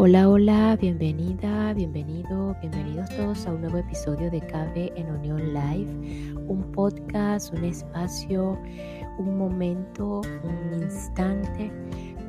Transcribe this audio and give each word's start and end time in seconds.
Hola, 0.00 0.28
hola, 0.28 0.78
bienvenida, 0.80 1.74
bienvenido, 1.74 2.56
bienvenidos 2.60 3.08
todos 3.16 3.44
a 3.48 3.52
un 3.52 3.62
nuevo 3.62 3.78
episodio 3.78 4.30
de 4.30 4.40
Cabe 4.40 4.92
en 4.94 5.10
Unión 5.10 5.52
Live, 5.52 6.36
un 6.46 6.70
podcast, 6.70 7.52
un 7.52 7.64
espacio, 7.64 8.56
un 9.18 9.36
momento, 9.36 10.20
un 10.44 10.82
instante 10.82 11.72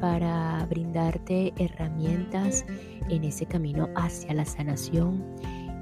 para 0.02 0.66
brindarte 0.68 1.54
herramientas 1.60 2.66
en 3.08 3.24
ese 3.24 3.46
camino 3.46 3.88
hacia 3.96 4.34
la 4.34 4.46
sanación, 4.46 5.24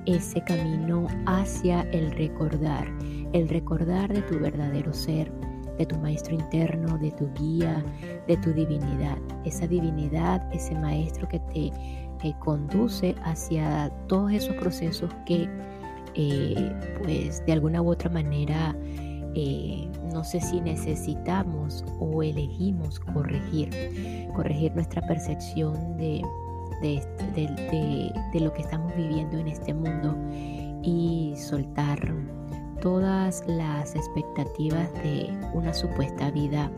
ese 0.05 0.44
camino 0.44 1.08
hacia 1.26 1.84
el 1.91 2.12
recordar, 2.12 2.85
el 3.31 3.48
recordar 3.48 4.13
de 4.13 4.23
tu 4.23 4.38
verdadero 4.40 4.94
ser 4.94 5.31
de 5.78 5.86
tu 5.86 5.98
maestro 5.98 6.36
interno, 6.36 6.98
de 6.98 7.12
tu 7.12 7.30
guía, 7.34 7.84
de 8.27 8.38
tu 8.38 8.54
divinidad. 8.54 9.18
Esa 9.46 9.68
divinidad, 9.68 10.41
ese 10.53 10.76
maestro 10.76 11.27
que 11.27 11.40
te 11.40 11.72
conduce 12.40 13.16
hacia 13.23 13.90
todos 14.08 14.31
esos 14.31 14.55
procesos 14.55 15.12
que 15.26 15.48
eh, 16.16 16.72
pues 17.03 17.45
de 17.45 17.53
alguna 17.53 17.81
u 17.81 17.91
otra 17.91 18.09
manera 18.09 18.76
eh, 19.36 19.88
no 20.12 20.23
sé 20.23 20.41
si 20.41 20.59
necesitamos 20.59 21.86
o 22.00 22.23
elegimos 22.23 23.00
corregir, 23.00 23.70
corregir 24.36 24.73
nuestra 24.73 25.05
percepción 25.05 25.95
de, 25.98 26.23
de, 26.81 28.12
de 28.34 28.39
lo 28.39 28.52
que 28.52 28.64
estamos 28.64 28.95
viviendo 28.95 29.38
en 29.38 29.48
este 29.48 29.75
mundo 29.75 30.17
y 30.81 31.36
soltar 31.38 32.00
todas 32.81 33.44
las 33.48 33.95
expectativas 33.95 34.91
de 35.04 35.30
una 35.54 35.73
supuesta 35.73 36.31
vida 36.31 36.72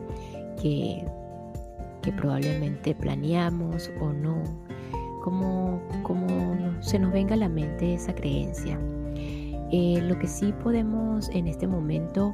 que, 0.62 1.06
que 2.02 2.12
probablemente 2.12 2.96
planeamos 2.96 3.92
o 4.02 4.12
no, 4.14 4.44
como, 5.24 5.82
como 6.04 6.28
se 6.82 7.00
nos 7.00 7.12
venga 7.12 7.36
a 7.36 7.38
la 7.38 7.50
mente 7.50 7.94
esa 7.94 8.14
creencia. 8.14 8.80
Eh, 9.72 10.02
lo 10.02 10.18
que 10.18 10.28
sí 10.28 10.52
podemos 10.64 11.30
en 11.30 11.48
este 11.48 11.68
momento 11.68 12.34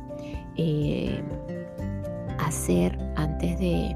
eh, 0.55 1.21
hacer 2.39 2.97
antes 3.17 3.59
de, 3.59 3.93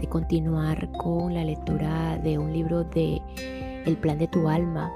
de, 0.00 0.06
continuar 0.08 0.90
con 0.92 1.34
la 1.34 1.44
lectura 1.44 2.16
de 2.18 2.38
un 2.38 2.50
libro 2.50 2.84
de 2.84 3.20
El 3.84 3.98
plan 3.98 4.16
de 4.16 4.26
tu 4.28 4.48
alma 4.48 4.90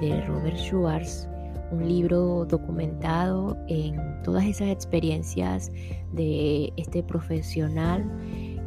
de 0.00 0.22
Robert 0.22 0.56
Schwartz 0.56 1.28
un 1.70 1.88
libro 1.88 2.44
documentado 2.44 3.56
en 3.68 3.96
todas 4.22 4.44
esas 4.44 4.68
experiencias 4.68 5.70
de 6.12 6.72
este 6.76 7.02
profesional 7.02 8.04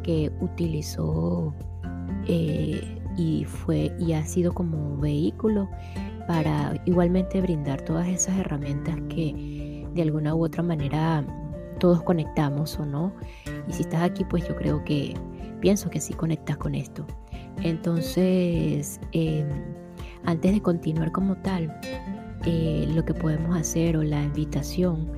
que 0.02 0.30
utilizó 0.40 1.54
eh, 2.26 2.80
y 3.16 3.44
fue 3.44 3.92
y 3.98 4.12
ha 4.12 4.24
sido 4.24 4.52
como 4.52 4.96
vehículo 4.98 5.68
para 6.26 6.74
igualmente 6.84 7.40
brindar 7.40 7.80
todas 7.82 8.06
esas 8.06 8.38
herramientas 8.38 8.96
que 9.08 9.84
de 9.94 10.02
alguna 10.02 10.34
u 10.34 10.44
otra 10.44 10.62
manera 10.62 11.24
todos 11.78 12.02
conectamos 12.02 12.78
o 12.78 12.84
no. 12.84 13.12
Y 13.68 13.72
si 13.72 13.82
estás 13.82 14.02
aquí, 14.02 14.24
pues 14.24 14.46
yo 14.46 14.54
creo 14.56 14.84
que 14.84 15.14
pienso 15.60 15.90
que 15.90 16.00
sí 16.00 16.12
conectas 16.14 16.56
con 16.56 16.74
esto. 16.74 17.06
Entonces, 17.62 19.00
em, 19.12 19.48
antes 20.24 20.52
de 20.52 20.60
continuar 20.60 21.12
como 21.12 21.36
tal, 21.36 21.74
eh, 22.44 22.88
lo 22.94 23.04
que 23.04 23.14
podemos 23.14 23.56
hacer 23.56 23.96
o 23.96 24.02
la 24.02 24.22
invitación 24.22 25.10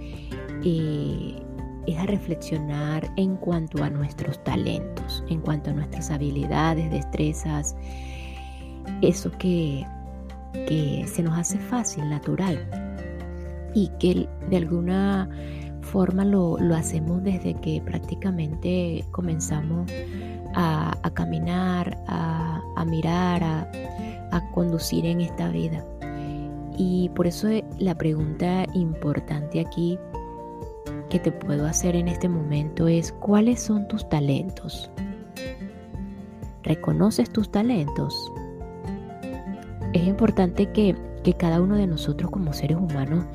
eh, 0.64 1.42
es 1.86 1.98
a 1.98 2.06
reflexionar 2.06 3.10
en 3.16 3.36
cuanto 3.36 3.82
a 3.82 3.90
nuestros 3.90 4.42
talentos, 4.44 5.24
en 5.28 5.40
cuanto 5.40 5.70
a 5.70 5.72
nuestras 5.72 6.10
habilidades, 6.10 6.90
destrezas, 6.90 7.77
eso 9.02 9.30
que, 9.32 9.84
que 10.52 11.04
se 11.06 11.22
nos 11.22 11.38
hace 11.38 11.58
fácil, 11.58 12.08
natural 12.08 12.58
y 13.74 13.89
que 13.98 14.28
de 14.48 14.56
alguna 14.56 15.28
forma 15.83 16.24
lo, 16.24 16.56
hacemos 16.74 17.22
desde 17.22 17.55
que 17.55 17.83
prácticamente 17.84 19.05
comenzamos 19.11 19.90
a, 20.55 21.11
caminar, 21.14 21.96
a, 22.06 22.84
mirar, 22.86 23.42
a 23.42 24.50
conducir 24.52 25.06
en 25.06 25.20
esta 25.20 25.48
vida. 25.48 25.84
Y 26.83 27.11
por 27.11 27.27
eso 27.27 27.46
la 27.79 27.95
pregunta 27.95 28.64
importante 28.73 29.61
aquí 29.61 29.98
que 31.11 31.18
te 31.18 31.30
puedo 31.30 31.67
hacer 31.67 31.95
en 31.95 32.08
este 32.08 32.27
momento 32.27 32.89
es, 32.89 33.13
¿cuáles 33.13 33.61
son 33.61 33.86
tus 33.86 34.08
talentos? 34.08 34.90
¿Reconoces 36.63 37.29
tus 37.30 37.51
talentos? 37.52 38.33
Es 39.92 40.05
importante 40.07 40.73
que, 40.73 40.96
cada 41.36 41.61
uno 41.61 41.77
de 41.77 41.86
nosotros 41.86 42.30
como 42.30 42.55
seres 42.55 42.79
humanos 42.79 43.27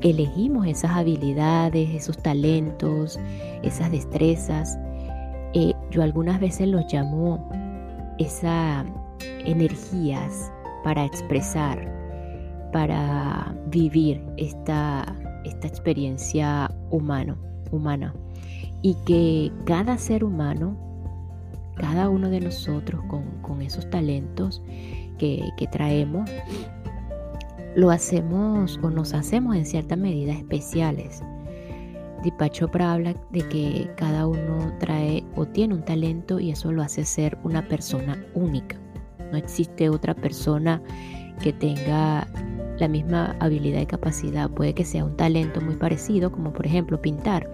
elegimos 0.00 0.66
esas 0.66 0.92
habilidades, 0.92 1.90
esos 1.90 2.16
talentos, 2.16 3.20
esas 3.62 3.92
destrezas. 3.92 4.78
Eh, 5.52 5.74
yo 5.90 6.02
algunas 6.02 6.40
veces 6.40 6.68
los 6.68 6.90
llamo 6.90 7.50
esas 8.16 8.86
energías 9.44 10.50
para 10.82 11.04
expresar, 11.04 11.97
para 12.72 13.54
vivir 13.70 14.22
esta, 14.36 15.16
esta 15.44 15.66
experiencia 15.66 16.70
humano, 16.90 17.36
humana 17.70 18.14
y 18.82 18.94
que 19.06 19.52
cada 19.64 19.98
ser 19.98 20.24
humano, 20.24 20.76
cada 21.76 22.08
uno 22.08 22.30
de 22.30 22.40
nosotros 22.40 23.02
con, 23.42 23.62
esos 23.62 23.88
talentos 23.90 24.62
que, 25.18 25.68
traemos, 25.72 26.30
lo 27.74 27.90
hacemos 27.90 28.78
o 28.82 28.90
nos 28.90 29.14
hacemos 29.14 29.56
en 29.56 29.66
cierta 29.66 29.96
medida 29.96 30.32
especiales. 30.32 31.22
Deepak 32.22 32.62
habla 32.80 33.14
de 33.30 33.40
que 33.48 33.90
cada 33.96 34.26
uno 34.26 34.72
trae 34.80 35.24
o 35.36 35.46
tiene 35.46 35.74
un 35.74 35.84
talento 35.84 36.40
y 36.40 36.50
eso 36.50 36.72
lo 36.72 36.82
hace 36.82 37.04
ser 37.04 37.38
una 37.42 37.66
persona 37.66 38.24
única. 38.34 38.76
No 39.30 39.36
existe 39.36 39.88
otra 39.88 40.14
persona 40.14 40.82
que 41.42 41.52
tenga 41.52 42.26
la 42.78 42.88
misma 42.88 43.36
habilidad 43.40 43.80
y 43.80 43.86
capacidad. 43.86 44.50
Puede 44.50 44.74
que 44.74 44.84
sea 44.84 45.04
un 45.04 45.16
talento 45.16 45.60
muy 45.60 45.76
parecido, 45.76 46.30
como 46.30 46.52
por 46.52 46.66
ejemplo 46.66 47.00
pintar, 47.00 47.48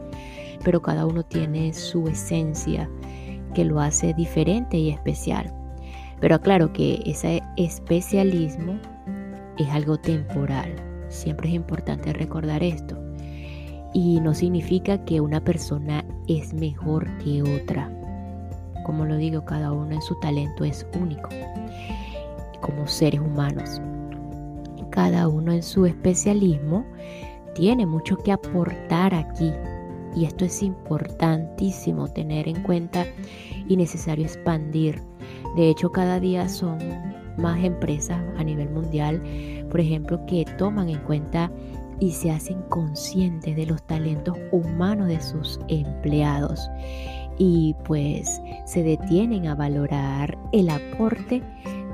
pero 0.64 0.82
cada 0.82 1.06
uno 1.06 1.22
tiene 1.24 1.72
su 1.72 2.08
esencia 2.08 2.88
que 3.54 3.64
lo 3.64 3.80
hace 3.80 4.14
diferente 4.14 4.76
y 4.76 4.90
especial. 4.90 5.52
Pero 6.20 6.36
aclaro 6.36 6.72
que 6.72 7.02
ese 7.06 7.42
especialismo 7.56 8.78
es 9.58 9.68
algo 9.68 9.98
temporal. 9.98 10.74
Siempre 11.08 11.48
es 11.48 11.54
importante 11.54 12.12
recordar 12.12 12.62
esto. 12.62 12.98
Y 13.92 14.20
no 14.20 14.34
significa 14.34 15.04
que 15.04 15.20
una 15.20 15.42
persona 15.42 16.04
es 16.26 16.52
mejor 16.52 17.06
que 17.18 17.42
otra. 17.42 17.90
Como 18.84 19.04
lo 19.04 19.16
digo, 19.16 19.44
cada 19.44 19.72
uno 19.72 19.92
en 19.92 20.02
su 20.02 20.18
talento 20.18 20.64
es 20.64 20.86
único. 21.00 21.28
Como 22.60 22.88
seres 22.88 23.20
humanos 23.20 23.80
cada 24.94 25.26
uno 25.26 25.50
en 25.50 25.64
su 25.64 25.86
especialismo, 25.86 26.86
tiene 27.54 27.84
mucho 27.84 28.16
que 28.16 28.30
aportar 28.30 29.12
aquí. 29.12 29.52
Y 30.14 30.24
esto 30.24 30.44
es 30.44 30.62
importantísimo 30.62 32.06
tener 32.06 32.46
en 32.46 32.62
cuenta 32.62 33.04
y 33.66 33.76
necesario 33.76 34.24
expandir. 34.24 35.02
De 35.56 35.68
hecho, 35.68 35.90
cada 35.90 36.20
día 36.20 36.48
son 36.48 36.78
más 37.36 37.64
empresas 37.64 38.22
a 38.38 38.44
nivel 38.44 38.70
mundial, 38.70 39.20
por 39.68 39.80
ejemplo, 39.80 40.24
que 40.26 40.44
toman 40.56 40.88
en 40.88 41.00
cuenta 41.00 41.50
y 41.98 42.12
se 42.12 42.30
hacen 42.30 42.62
conscientes 42.68 43.56
de 43.56 43.66
los 43.66 43.82
talentos 43.82 44.36
humanos 44.52 45.08
de 45.08 45.20
sus 45.20 45.58
empleados 45.66 46.70
y 47.36 47.74
pues 47.84 48.40
se 48.64 48.84
detienen 48.84 49.48
a 49.48 49.56
valorar 49.56 50.38
el 50.52 50.70
aporte 50.70 51.42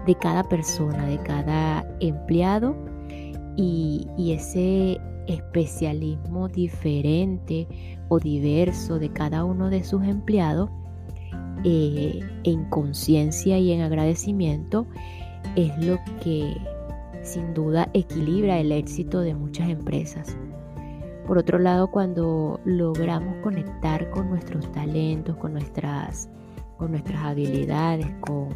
de 0.07 0.15
cada 0.17 0.43
persona, 0.45 1.07
de 1.07 1.19
cada 1.19 1.87
empleado 2.01 2.90
y, 3.61 4.33
ese 4.33 5.01
especialismo 5.27 6.49
diferente 6.49 7.69
o 8.09 8.19
diverso 8.19 8.99
de 8.99 9.11
cada 9.11 9.45
uno 9.45 9.71
de 9.71 9.85
sus 9.85 10.03
empleados 10.05 10.71
eh, 11.65 12.21
en 12.45 12.65
conciencia 12.71 13.59
y 13.59 13.73
en 13.73 13.83
agradecimiento 13.83 14.87
es 15.57 15.77
lo 15.85 15.99
que 16.23 16.57
sin 17.23 17.55
duda 17.55 17.89
equilibra 17.93 18.59
el 18.59 18.73
éxito 18.73 19.21
de 19.21 19.35
muchas 19.35 19.69
empresas. 19.69 20.37
Por 21.27 21.39
otro 21.39 21.59
lado, 21.59 21.89
cuando 21.91 22.61
logramos 22.65 23.37
conectar 23.43 24.11
con 24.11 24.31
nuestros 24.31 24.73
talentos, 24.73 25.37
con 25.37 25.53
nuestras, 25.53 26.29
con 26.77 26.91
nuestras 26.93 27.23
habilidades, 27.23 28.09
con, 28.21 28.49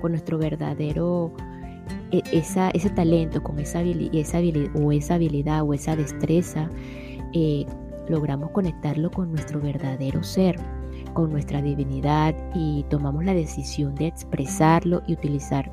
con 0.00 0.12
nuestro 0.12 0.38
verdadero 0.38 1.32
esa, 2.32 2.70
ese 2.70 2.90
talento, 2.90 3.42
con 3.42 3.58
esa, 3.58 3.80
habilidad, 3.80 4.70
o 4.74 4.92
esa 4.92 5.14
habilidad 5.14 5.62
o 5.62 5.74
esa 5.74 5.96
destreza, 5.96 6.70
eh, 7.32 7.66
logramos 8.08 8.50
conectarlo 8.50 9.10
con 9.10 9.32
nuestro 9.32 9.60
verdadero 9.60 10.22
ser, 10.22 10.56
con 11.14 11.30
nuestra 11.30 11.62
divinidad 11.62 12.34
y 12.54 12.84
tomamos 12.90 13.24
la 13.24 13.34
decisión 13.34 13.94
de 13.94 14.08
expresarlo 14.08 15.02
y 15.06 15.14
utilizar 15.14 15.70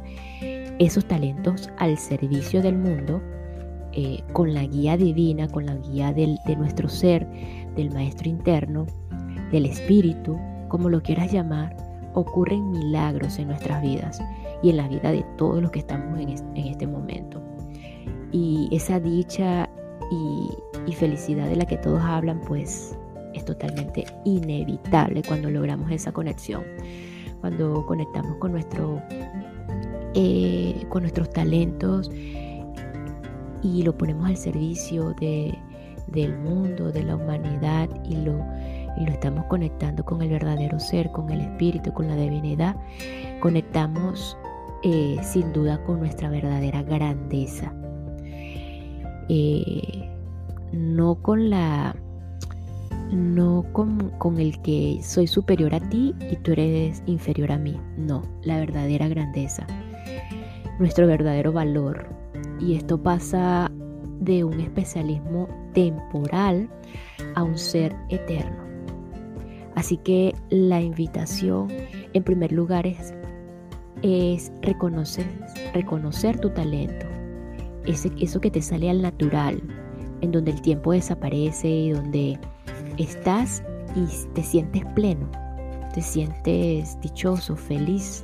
esos 0.79 1.05
talentos 1.05 1.69
al 1.77 1.97
servicio 1.97 2.61
del 2.61 2.77
mundo, 2.77 3.21
eh, 3.93 4.23
con 4.31 4.53
la 4.53 4.65
guía 4.65 4.95
divina, 4.95 5.47
con 5.47 5.65
la 5.65 5.75
guía 5.75 6.13
de 6.13 6.55
nuestro 6.57 6.87
ser, 6.87 7.27
del 7.75 7.91
maestro 7.91 8.29
interno, 8.29 8.87
del 9.51 9.65
espíritu, 9.65 10.39
como 10.69 10.89
lo 10.89 11.01
quieras 11.03 11.31
llamar, 11.31 11.75
ocurren 12.13 12.71
milagros 12.71 13.37
en 13.37 13.47
nuestras 13.47 13.81
vidas 13.81 14.21
y 14.61 14.69
en 14.69 14.77
la 14.77 14.87
vida 14.87 15.11
de 15.11 15.25
todos 15.37 15.61
los 15.61 15.71
que 15.71 15.79
estamos 15.79 16.19
en, 16.19 16.29
este 16.55 16.87
momento. 16.87 17.41
Y 18.31 18.69
esa 18.71 18.99
dicha 18.99 19.69
y, 20.11 20.93
felicidad 20.93 21.47
de 21.47 21.55
la 21.55 21.65
que 21.65 21.77
todos 21.77 22.01
hablan, 22.01 22.41
pues 22.41 22.97
es 23.33 23.45
totalmente 23.45 24.05
inevitable 24.25 25.23
cuando 25.25 25.49
logramos 25.49 25.89
esa 25.89 26.11
conexión, 26.11 26.63
cuando 27.39 27.85
conectamos 27.85 28.35
con, 28.37 28.51
nuestro, 28.51 29.01
eh, 30.13 30.85
con 30.89 31.03
nuestros 31.03 31.29
talentos 31.31 32.11
y 33.63 33.83
lo 33.83 33.97
ponemos 33.97 34.27
al 34.27 34.37
servicio 34.37 35.13
de, 35.19 35.57
del 36.07 36.37
mundo, 36.37 36.91
de 36.91 37.03
la 37.03 37.15
humanidad 37.15 37.89
y 38.03 38.15
lo, 38.17 38.43
y 38.97 39.05
lo 39.05 39.11
estamos 39.11 39.45
conectando 39.45 40.03
con 40.03 40.21
el 40.21 40.29
verdadero 40.29 40.79
ser, 40.79 41.11
con 41.11 41.29
el 41.31 41.41
espíritu, 41.41 41.93
con 41.93 42.07
la 42.07 42.15
divinidad, 42.15 42.75
conectamos 43.39 44.37
eh, 44.83 45.17
sin 45.23 45.53
duda 45.53 45.83
con 45.83 45.99
nuestra 45.99 46.29
verdadera 46.29 46.83
grandeza. 46.83 47.73
Eh, 49.29 50.09
no 50.71 51.15
con 51.15 51.49
la 51.49 51.95
no 53.11 53.65
con, 53.73 54.09
con, 54.17 54.39
el 54.39 54.61
que 54.61 54.99
soy 55.03 55.27
superior 55.27 55.75
a 55.75 55.81
ti 55.81 56.15
y 56.31 56.35
tú 56.37 56.53
eres 56.53 57.03
inferior 57.05 57.51
a 57.51 57.57
mí. 57.57 57.77
No, 57.97 58.23
la 58.43 58.57
verdadera 58.59 59.07
grandeza. 59.07 59.67
Nuestro 60.79 61.07
verdadero 61.07 61.51
valor. 61.51 62.07
Y 62.59 62.75
esto 62.75 63.01
pasa 63.01 63.69
de 64.21 64.43
un 64.43 64.59
especialismo 64.59 65.49
temporal 65.73 66.69
a 67.35 67.43
un 67.43 67.57
ser 67.57 67.95
eterno. 68.09 68.63
Así 69.75 69.97
que 69.97 70.35
la 70.49 70.81
invitación 70.81 71.67
en 72.13 72.23
primer 72.23 72.51
lugar 72.51 72.85
es, 72.85 73.13
es 74.01 74.51
reconocer, 74.61 75.25
reconocer 75.73 76.39
tu 76.39 76.49
talento, 76.49 77.05
ese, 77.85 78.11
eso 78.19 78.39
que 78.41 78.51
te 78.51 78.61
sale 78.61 78.89
al 78.89 79.01
natural, 79.01 79.61
en 80.21 80.31
donde 80.31 80.51
el 80.51 80.61
tiempo 80.61 80.91
desaparece 80.91 81.67
y 81.67 81.89
donde 81.91 82.39
estás 82.97 83.63
y 83.95 84.05
te 84.33 84.43
sientes 84.43 84.85
pleno, 84.95 85.29
te 85.93 86.01
sientes 86.01 86.99
dichoso, 87.01 87.55
feliz. 87.55 88.23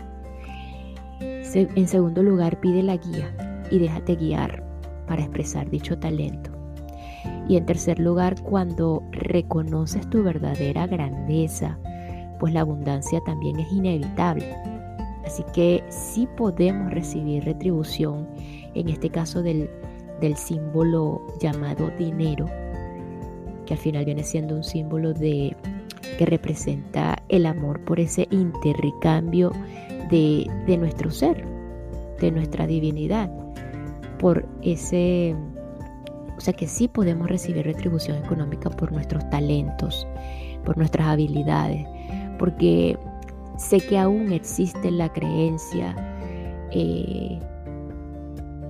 En 1.20 1.88
segundo 1.88 2.22
lugar, 2.22 2.60
pide 2.60 2.84
la 2.84 2.98
guía 2.98 3.66
y 3.72 3.80
déjate 3.80 4.16
guiar 4.16 4.64
para 5.08 5.22
expresar 5.22 5.70
dicho 5.70 5.98
talento. 5.98 6.52
Y 7.48 7.58
en 7.58 7.66
tercer 7.66 8.00
lugar, 8.00 8.42
cuando 8.44 9.02
reconoces 9.12 10.08
tu 10.10 10.24
verdadera 10.24 10.86
grandeza, 10.86 11.80
pues 12.40 12.54
la 12.54 12.62
abundancia 12.62 13.22
también 13.26 13.60
es 13.60 13.72
inevitable. 13.72 14.54
Así 15.28 15.44
que 15.54 15.84
sí 15.90 16.26
podemos 16.38 16.90
recibir 16.90 17.44
retribución, 17.44 18.30
en 18.74 18.88
este 18.88 19.10
caso 19.10 19.44
del, 19.44 19.70
del 20.22 20.38
símbolo 20.38 21.22
llamado 21.42 21.92
dinero, 22.00 22.46
que 23.66 23.74
al 23.74 23.80
final 23.80 24.06
viene 24.06 24.24
siendo 24.24 24.56
un 24.56 24.64
símbolo 24.64 25.14
de 25.14 25.54
que 26.18 26.26
representa 26.26 27.22
el 27.28 27.46
amor 27.46 27.84
por 27.84 28.00
ese 28.00 28.26
intercambio 28.32 29.52
de, 30.10 30.50
de 30.66 30.78
nuestro 30.78 31.12
ser, 31.12 31.46
de 32.22 32.32
nuestra 32.32 32.66
divinidad, 32.66 33.30
por 34.20 34.48
ese 34.62 35.36
o 36.38 36.40
sea 36.40 36.54
que 36.54 36.68
sí 36.68 36.88
podemos 36.88 37.28
recibir 37.28 37.66
retribución 37.66 38.24
económica 38.24 38.70
por 38.70 38.94
nuestros 38.94 39.30
talentos, 39.30 40.08
por 40.64 40.78
nuestras 40.78 41.08
habilidades, 41.08 41.86
porque 42.40 42.98
sé 43.58 43.80
que 43.80 43.98
aún 43.98 44.32
existe 44.32 44.92
la 44.92 45.12
creencia 45.12 45.96
eh, 46.72 47.40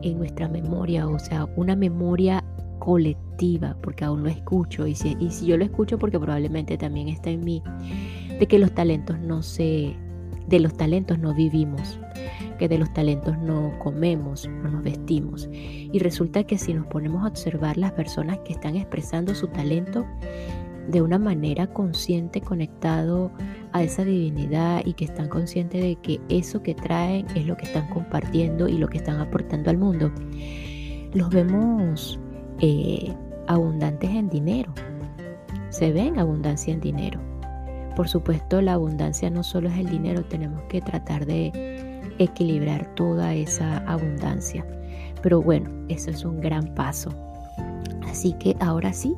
en 0.01 0.17
nuestra 0.17 0.47
memoria, 0.47 1.07
o 1.07 1.19
sea, 1.19 1.47
una 1.55 1.75
memoria 1.75 2.43
colectiva, 2.79 3.75
porque 3.81 4.05
aún 4.05 4.23
lo 4.23 4.29
escucho, 4.29 4.87
y 4.87 4.95
si, 4.95 5.17
y 5.19 5.29
si 5.29 5.45
yo 5.45 5.57
lo 5.57 5.65
escucho 5.65 5.97
porque 5.97 6.19
probablemente 6.19 6.77
también 6.77 7.09
está 7.09 7.29
en 7.29 7.43
mí, 7.43 7.61
de 8.39 8.47
que 8.47 8.59
los 8.59 8.71
talentos 8.73 9.19
no 9.19 9.43
se, 9.43 9.95
de 10.47 10.59
los 10.59 10.75
talentos 10.77 11.19
no 11.19 11.33
vivimos, 11.33 11.99
que 12.57 12.67
de 12.67 12.77
los 12.77 12.91
talentos 12.93 13.37
no 13.39 13.77
comemos, 13.79 14.47
no 14.47 14.69
nos 14.69 14.83
vestimos. 14.83 15.49
Y 15.51 15.99
resulta 15.99 16.43
que 16.43 16.57
si 16.57 16.73
nos 16.73 16.87
ponemos 16.87 17.23
a 17.23 17.27
observar 17.27 17.77
las 17.77 17.91
personas 17.91 18.39
que 18.39 18.53
están 18.53 18.75
expresando 18.75 19.35
su 19.35 19.47
talento 19.47 20.05
de 20.87 21.01
una 21.01 21.19
manera 21.19 21.67
consciente, 21.67 22.41
conectado 22.41 23.31
a 23.73 23.83
esa 23.83 24.03
divinidad 24.03 24.81
y 24.85 24.93
que 24.93 25.05
están 25.05 25.29
conscientes 25.29 25.81
de 25.81 25.95
que 25.97 26.19
eso 26.29 26.63
que 26.63 26.75
traen 26.75 27.27
es 27.35 27.45
lo 27.45 27.57
que 27.57 27.65
están 27.65 27.89
compartiendo 27.89 28.67
y 28.67 28.77
lo 28.77 28.87
que 28.87 28.97
están 28.97 29.19
aportando 29.19 29.69
al 29.69 29.77
mundo, 29.77 30.11
los 31.13 31.29
vemos 31.29 32.19
eh, 32.59 33.13
abundantes 33.47 34.09
en 34.09 34.29
dinero. 34.29 34.73
Se 35.69 35.91
ven 35.91 36.19
abundancia 36.19 36.73
en 36.73 36.79
dinero. 36.79 37.19
Por 37.95 38.07
supuesto, 38.07 38.61
la 38.61 38.73
abundancia 38.73 39.29
no 39.29 39.43
solo 39.43 39.69
es 39.69 39.77
el 39.77 39.89
dinero, 39.89 40.23
tenemos 40.25 40.61
que 40.69 40.81
tratar 40.81 41.25
de 41.25 41.51
equilibrar 42.19 42.93
toda 42.95 43.33
esa 43.33 43.77
abundancia. 43.79 44.65
Pero 45.21 45.41
bueno, 45.41 45.69
eso 45.89 46.11
es 46.11 46.23
un 46.23 46.39
gran 46.39 46.73
paso. 46.75 47.09
Así 48.09 48.33
que 48.39 48.55
ahora 48.59 48.93
sí, 48.93 49.15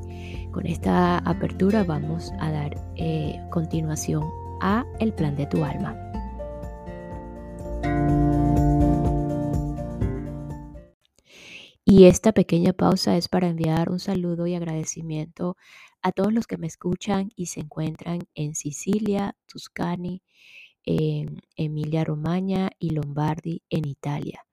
con 0.51 0.65
esta 0.65 1.19
apertura 1.19 1.83
vamos 1.83 2.31
a 2.39 2.51
dar 2.51 2.75
eh, 2.95 3.39
continuación 3.49 4.23
a 4.61 4.85
el 4.99 5.13
plan 5.13 5.35
de 5.35 5.45
tu 5.45 5.63
alma. 5.63 5.95
Y 11.85 12.05
esta 12.05 12.33
pequeña 12.33 12.73
pausa 12.73 13.17
es 13.17 13.27
para 13.27 13.47
enviar 13.47 13.89
un 13.89 13.99
saludo 13.99 14.45
y 14.45 14.53
agradecimiento 14.53 15.57
a 16.03 16.11
todos 16.11 16.31
los 16.31 16.45
que 16.45 16.57
me 16.57 16.67
escuchan 16.67 17.31
y 17.35 17.47
se 17.47 17.61
encuentran 17.61 18.19
en 18.35 18.53
Sicilia, 18.53 19.35
Tuscany, 19.47 20.21
en 20.83 21.41
Emilia 21.55 22.03
Romagna 22.03 22.69
y 22.79 22.91
Lombardi 22.91 23.63
en 23.69 23.87
Italia. 23.87 24.45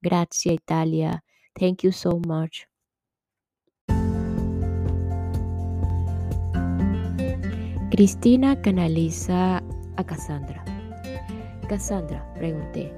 Gracias 0.00 0.54
Italia. 0.54 1.24
Thank 1.54 1.82
you 1.82 1.92
so 1.92 2.20
much. 2.26 2.71
Cristina 7.92 8.58
canaliza 8.58 9.62
a 9.96 10.04
Cassandra. 10.04 10.64
Cassandra, 11.68 12.26
pregunté, 12.32 12.90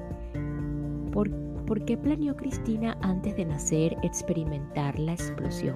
¿por, 1.11 1.29
¿por 1.67 1.85
qué 1.85 1.97
planeó 1.97 2.37
Cristina 2.37 2.97
antes 3.01 3.35
de 3.35 3.45
nacer 3.45 3.97
experimentar 4.05 4.97
la 5.01 5.15
explosión? 5.15 5.75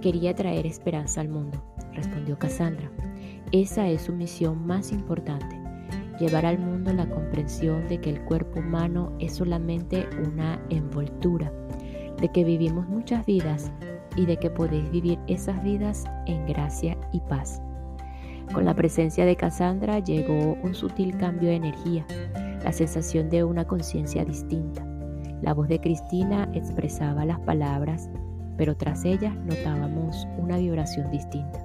Quería 0.00 0.32
traer 0.32 0.64
esperanza 0.64 1.20
al 1.20 1.28
mundo, 1.28 1.60
respondió 1.92 2.38
Cassandra. 2.38 2.88
Esa 3.50 3.88
es 3.88 4.02
su 4.02 4.12
misión 4.12 4.64
más 4.64 4.92
importante, 4.92 5.58
llevar 6.20 6.46
al 6.46 6.60
mundo 6.60 6.92
la 6.92 7.10
comprensión 7.10 7.88
de 7.88 8.00
que 8.00 8.10
el 8.10 8.24
cuerpo 8.26 8.60
humano 8.60 9.12
es 9.18 9.34
solamente 9.34 10.06
una 10.24 10.64
envoltura, 10.70 11.52
de 12.20 12.28
que 12.28 12.44
vivimos 12.44 12.86
muchas 12.86 13.26
vidas 13.26 13.72
y 14.14 14.24
de 14.24 14.36
que 14.36 14.50
podéis 14.50 14.88
vivir 14.92 15.18
esas 15.26 15.60
vidas 15.64 16.04
en 16.26 16.46
gracia 16.46 16.95
y 17.12 17.20
paz. 17.20 17.62
Con 18.52 18.64
la 18.64 18.74
presencia 18.74 19.24
de 19.24 19.36
Cassandra 19.36 19.98
llegó 19.98 20.56
un 20.62 20.74
sutil 20.74 21.16
cambio 21.16 21.48
de 21.48 21.56
energía, 21.56 22.06
la 22.64 22.72
sensación 22.72 23.28
de 23.28 23.44
una 23.44 23.64
conciencia 23.64 24.24
distinta. 24.24 24.86
La 25.42 25.52
voz 25.52 25.68
de 25.68 25.80
Cristina 25.80 26.48
expresaba 26.54 27.24
las 27.24 27.38
palabras, 27.40 28.08
pero 28.56 28.76
tras 28.76 29.04
ellas 29.04 29.34
notábamos 29.44 30.26
una 30.38 30.56
vibración 30.56 31.10
distinta. 31.10 31.64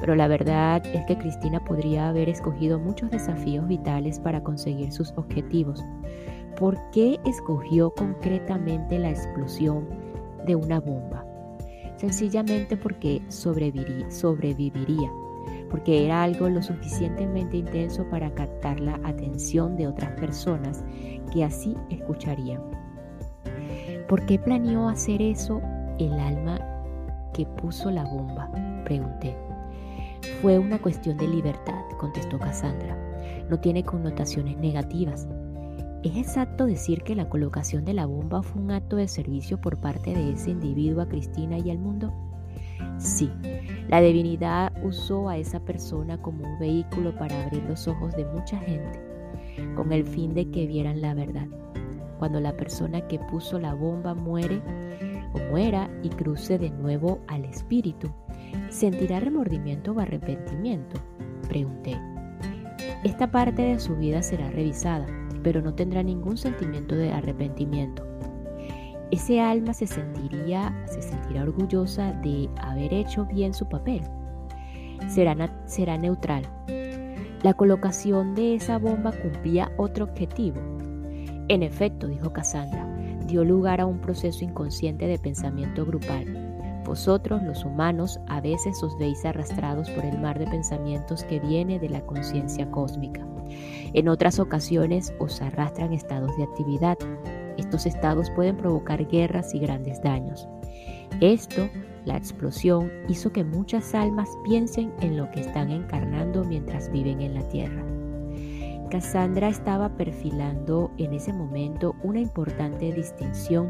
Pero 0.00 0.14
la 0.14 0.28
verdad 0.28 0.84
es 0.86 1.04
que 1.06 1.16
Cristina 1.16 1.64
podría 1.64 2.08
haber 2.08 2.28
escogido 2.28 2.78
muchos 2.78 3.10
desafíos 3.10 3.66
vitales 3.66 4.18
para 4.18 4.42
conseguir 4.42 4.92
sus 4.92 5.12
objetivos. 5.16 5.82
¿Por 6.58 6.78
qué 6.90 7.18
escogió 7.24 7.90
concretamente 7.90 8.98
la 8.98 9.10
explosión 9.10 9.88
de 10.46 10.56
una 10.56 10.80
bomba? 10.80 11.24
Sencillamente 12.04 12.76
porque 12.76 13.22
sobreviviría, 13.28 15.10
porque 15.70 16.04
era 16.04 16.22
algo 16.22 16.50
lo 16.50 16.62
suficientemente 16.62 17.56
intenso 17.56 18.06
para 18.10 18.30
captar 18.34 18.78
la 18.78 19.00
atención 19.04 19.74
de 19.78 19.88
otras 19.88 20.10
personas 20.20 20.84
que 21.32 21.42
así 21.42 21.74
escucharían. 21.88 22.60
¿Por 24.06 24.26
qué 24.26 24.38
planeó 24.38 24.86
hacer 24.90 25.22
eso 25.22 25.62
el 25.98 26.12
alma 26.12 26.60
que 27.32 27.46
puso 27.46 27.90
la 27.90 28.04
bomba? 28.04 28.50
Pregunté. 28.84 29.34
Fue 30.42 30.58
una 30.58 30.78
cuestión 30.78 31.16
de 31.16 31.26
libertad, 31.26 31.84
contestó 31.98 32.38
Cassandra. 32.38 32.98
No 33.48 33.58
tiene 33.60 33.82
connotaciones 33.82 34.58
negativas. 34.58 35.26
¿Es 36.04 36.14
exacto 36.18 36.66
decir 36.66 37.02
que 37.02 37.14
la 37.14 37.30
colocación 37.30 37.86
de 37.86 37.94
la 37.94 38.04
bomba 38.04 38.42
fue 38.42 38.60
un 38.60 38.70
acto 38.72 38.96
de 38.96 39.08
servicio 39.08 39.58
por 39.58 39.78
parte 39.78 40.12
de 40.12 40.32
ese 40.32 40.50
individuo 40.50 41.00
a 41.00 41.08
Cristina 41.08 41.56
y 41.56 41.70
al 41.70 41.78
mundo? 41.78 42.12
Sí, 42.98 43.30
la 43.88 44.02
divinidad 44.02 44.70
usó 44.84 45.30
a 45.30 45.38
esa 45.38 45.60
persona 45.60 46.20
como 46.20 46.44
un 46.44 46.58
vehículo 46.58 47.16
para 47.16 47.42
abrir 47.42 47.62
los 47.62 47.88
ojos 47.88 48.14
de 48.16 48.26
mucha 48.26 48.58
gente, 48.58 49.00
con 49.76 49.92
el 49.92 50.06
fin 50.06 50.34
de 50.34 50.50
que 50.50 50.66
vieran 50.66 51.00
la 51.00 51.14
verdad. 51.14 51.46
Cuando 52.18 52.38
la 52.38 52.54
persona 52.54 53.00
que 53.08 53.18
puso 53.18 53.58
la 53.58 53.72
bomba 53.72 54.12
muere 54.14 54.60
o 55.32 55.38
muera 55.50 55.88
y 56.02 56.10
cruce 56.10 56.58
de 56.58 56.68
nuevo 56.68 57.20
al 57.28 57.46
espíritu, 57.46 58.10
¿sentirá 58.68 59.20
remordimiento 59.20 59.92
o 59.92 60.00
arrepentimiento? 60.00 61.00
Pregunté. 61.48 61.98
Esta 63.04 63.30
parte 63.30 63.62
de 63.62 63.80
su 63.80 63.96
vida 63.96 64.22
será 64.22 64.50
revisada, 64.50 65.06
pero 65.44 65.62
no 65.62 65.74
tendrá 65.74 66.02
ningún 66.02 66.36
sentimiento 66.36 66.96
de 66.96 67.12
arrepentimiento. 67.12 68.04
Ese 69.12 69.40
alma 69.40 69.74
se 69.74 69.86
sentiría, 69.86 70.74
se 70.86 71.02
sentirá 71.02 71.42
orgullosa 71.42 72.12
de 72.14 72.50
haber 72.60 72.92
hecho 72.92 73.26
bien 73.26 73.54
su 73.54 73.68
papel. 73.68 74.02
Será, 75.06 75.36
será 75.66 75.96
neutral. 75.98 76.42
La 77.42 77.54
colocación 77.54 78.34
de 78.34 78.56
esa 78.56 78.78
bomba 78.78 79.12
cumplía 79.12 79.70
otro 79.76 80.06
objetivo. 80.06 80.56
En 81.48 81.62
efecto, 81.62 82.08
dijo 82.08 82.32
Cassandra, 82.32 82.88
dio 83.26 83.44
lugar 83.44 83.80
a 83.80 83.86
un 83.86 84.00
proceso 84.00 84.42
inconsciente 84.44 85.06
de 85.06 85.18
pensamiento 85.18 85.84
grupal. 85.84 86.24
Vosotros, 86.86 87.42
los 87.42 87.64
humanos, 87.64 88.18
a 88.28 88.40
veces 88.40 88.82
os 88.82 88.96
veis 88.98 89.24
arrastrados 89.24 89.90
por 89.90 90.04
el 90.04 90.18
mar 90.18 90.38
de 90.38 90.46
pensamientos 90.46 91.22
que 91.24 91.38
viene 91.38 91.78
de 91.78 91.90
la 91.90 92.00
conciencia 92.00 92.70
cósmica. 92.70 93.26
En 93.92 94.08
otras 94.08 94.38
ocasiones 94.38 95.14
os 95.18 95.40
arrastran 95.40 95.92
estados 95.92 96.36
de 96.36 96.44
actividad. 96.44 96.98
Estos 97.56 97.86
estados 97.86 98.30
pueden 98.30 98.56
provocar 98.56 99.06
guerras 99.08 99.54
y 99.54 99.58
grandes 99.58 100.02
daños. 100.02 100.48
Esto, 101.20 101.68
la 102.04 102.16
explosión, 102.16 102.90
hizo 103.08 103.32
que 103.32 103.44
muchas 103.44 103.94
almas 103.94 104.28
piensen 104.44 104.92
en 105.00 105.16
lo 105.16 105.30
que 105.30 105.40
están 105.40 105.70
encarnando 105.70 106.44
mientras 106.44 106.90
viven 106.90 107.20
en 107.20 107.34
la 107.34 107.48
Tierra. 107.48 107.84
Cassandra 108.90 109.48
estaba 109.48 109.88
perfilando 109.96 110.90
en 110.98 111.14
ese 111.14 111.32
momento 111.32 111.96
una 112.02 112.20
importante 112.20 112.92
distinción 112.92 113.68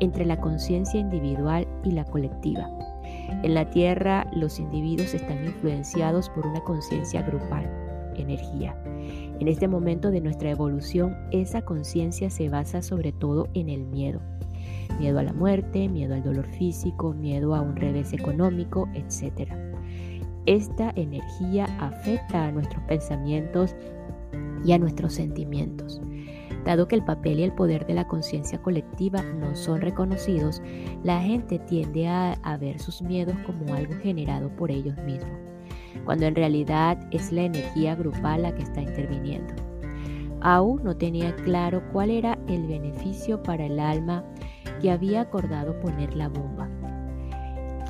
entre 0.00 0.24
la 0.24 0.40
conciencia 0.40 0.98
individual 0.98 1.68
y 1.84 1.92
la 1.92 2.04
colectiva. 2.04 2.68
En 3.42 3.54
la 3.54 3.70
Tierra 3.70 4.26
los 4.32 4.58
individuos 4.58 5.14
están 5.14 5.44
influenciados 5.44 6.28
por 6.30 6.46
una 6.46 6.60
conciencia 6.62 7.22
grupal, 7.22 7.70
energía. 8.16 8.76
En 9.40 9.48
este 9.48 9.68
momento 9.68 10.10
de 10.10 10.20
nuestra 10.20 10.50
evolución, 10.50 11.14
esa 11.30 11.62
conciencia 11.62 12.30
se 12.30 12.48
basa 12.48 12.82
sobre 12.82 13.12
todo 13.12 13.48
en 13.54 13.68
el 13.68 13.84
miedo. 13.84 14.20
Miedo 14.98 15.18
a 15.18 15.22
la 15.22 15.32
muerte, 15.32 15.88
miedo 15.88 16.14
al 16.14 16.22
dolor 16.22 16.46
físico, 16.46 17.12
miedo 17.12 17.54
a 17.54 17.60
un 17.60 17.76
revés 17.76 18.12
económico, 18.12 18.88
etc. 18.94 19.52
Esta 20.46 20.92
energía 20.96 21.66
afecta 21.80 22.46
a 22.46 22.52
nuestros 22.52 22.82
pensamientos 22.84 23.74
y 24.64 24.72
a 24.72 24.78
nuestros 24.78 25.12
sentimientos. 25.12 26.00
Dado 26.64 26.88
que 26.88 26.96
el 26.96 27.04
papel 27.04 27.38
y 27.38 27.42
el 27.44 27.52
poder 27.52 27.86
de 27.86 27.94
la 27.94 28.08
conciencia 28.08 28.60
colectiva 28.60 29.22
no 29.22 29.54
son 29.54 29.80
reconocidos, 29.80 30.60
la 31.04 31.20
gente 31.20 31.60
tiende 31.60 32.08
a, 32.08 32.58
ver 32.60 32.80
sus 32.80 33.02
miedos 33.02 33.36
como 33.46 33.72
algo 33.74 33.94
generado 34.02 34.48
por 34.56 34.72
ellos 34.72 34.96
mismos, 34.98 35.38
cuando 36.04 36.26
en 36.26 36.34
realidad 36.34 36.98
es 37.10 37.32
la 37.32 37.42
energía 37.42 37.94
grupal 37.94 38.42
la 38.42 38.54
que 38.54 38.62
está 38.62 38.80
interviniendo. 38.80 39.54
Aún 40.40 40.84
no 40.84 40.96
tenía 40.96 41.34
claro 41.36 41.82
cuál 41.92 42.10
era 42.10 42.38
el 42.46 42.66
beneficio 42.66 43.42
para 43.42 43.66
el 43.66 43.80
alma 43.80 44.24
que 44.80 44.90
había 44.90 45.22
acordado 45.22 45.78
poner 45.80 46.14
la 46.14 46.28
bomba. 46.28 46.68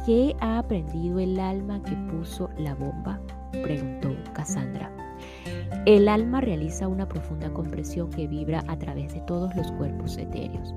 ¿Qué 0.06 0.36
ha 0.40 0.58
aprendido 0.58 1.18
el 1.18 1.38
alma 1.40 1.82
que 1.82 1.96
puso 2.10 2.48
la 2.56 2.74
bomba? 2.74 3.20
preguntó 3.62 4.10
Cassandra. 4.32 4.90
El 5.84 6.08
alma 6.08 6.40
realiza 6.40 6.88
una 6.88 7.08
profunda 7.08 7.52
compresión 7.52 8.10
que 8.10 8.26
vibra 8.26 8.64
a 8.68 8.78
través 8.78 9.12
de 9.12 9.20
todos 9.22 9.54
los 9.56 9.70
cuerpos 9.72 10.16
etéreos. 10.16 10.74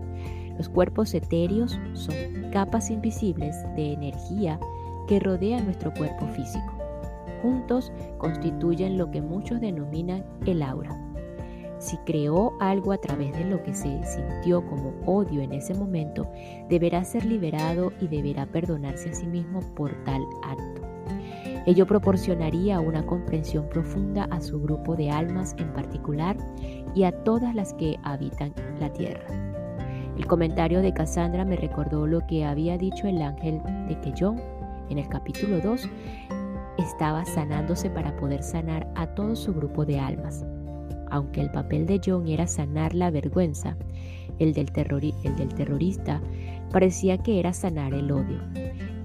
Los 0.57 0.67
cuerpos 0.67 1.13
etéreos 1.13 1.79
son 1.93 2.15
capas 2.51 2.89
invisibles 2.89 3.55
de 3.75 3.93
energía 3.93 4.59
que 5.07 5.19
rodean 5.19 5.65
nuestro 5.65 5.93
cuerpo 5.93 6.27
físico. 6.27 6.78
Juntos 7.41 7.91
constituyen 8.17 8.97
lo 8.97 9.11
que 9.11 9.21
muchos 9.21 9.61
denominan 9.61 10.25
el 10.45 10.61
aura. 10.61 10.97
Si 11.79 11.97
creó 11.99 12.51
algo 12.59 12.91
a 12.91 12.97
través 12.97 13.31
de 13.37 13.45
lo 13.45 13.63
que 13.63 13.73
se 13.73 14.03
sintió 14.03 14.65
como 14.65 14.93
odio 15.05 15.41
en 15.41 15.53
ese 15.53 15.73
momento, 15.73 16.29
deberá 16.67 17.03
ser 17.05 17.23
liberado 17.25 17.93
y 18.01 18.07
deberá 18.07 18.45
perdonarse 18.45 19.09
a 19.09 19.13
sí 19.13 19.25
mismo 19.25 19.61
por 19.75 19.91
tal 20.03 20.21
acto. 20.43 20.81
Ello 21.65 21.85
proporcionaría 21.85 22.79
una 22.81 23.05
comprensión 23.05 23.69
profunda 23.69 24.25
a 24.25 24.41
su 24.41 24.61
grupo 24.61 24.95
de 24.95 25.09
almas 25.09 25.55
en 25.57 25.71
particular 25.73 26.35
y 26.95 27.03
a 27.03 27.11
todas 27.23 27.55
las 27.55 27.73
que 27.73 27.97
habitan 28.03 28.53
la 28.79 28.91
tierra. 28.91 29.25
El 30.17 30.27
comentario 30.27 30.81
de 30.81 30.93
Cassandra 30.93 31.45
me 31.45 31.55
recordó 31.55 32.05
lo 32.05 32.25
que 32.27 32.43
había 32.43 32.77
dicho 32.77 33.07
el 33.07 33.21
ángel 33.21 33.61
de 33.87 33.99
que 34.01 34.13
John 34.19 34.41
en 34.89 34.97
el 34.97 35.07
capítulo 35.07 35.59
2 35.61 35.87
estaba 36.79 37.25
sanándose 37.25 37.89
para 37.89 38.15
poder 38.17 38.43
sanar 38.43 38.91
a 38.95 39.07
todo 39.07 39.35
su 39.35 39.53
grupo 39.53 39.85
de 39.85 39.99
almas. 39.99 40.45
Aunque 41.11 41.41
el 41.41 41.51
papel 41.51 41.85
de 41.85 41.99
John 42.03 42.27
era 42.27 42.47
sanar 42.47 42.93
la 42.93 43.11
vergüenza, 43.11 43.77
el 44.37 44.53
del, 44.53 44.71
el 45.23 45.35
del 45.35 45.53
terrorista 45.53 46.21
parecía 46.71 47.17
que 47.17 47.39
era 47.39 47.53
sanar 47.53 47.93
el 47.93 48.11
odio 48.11 48.39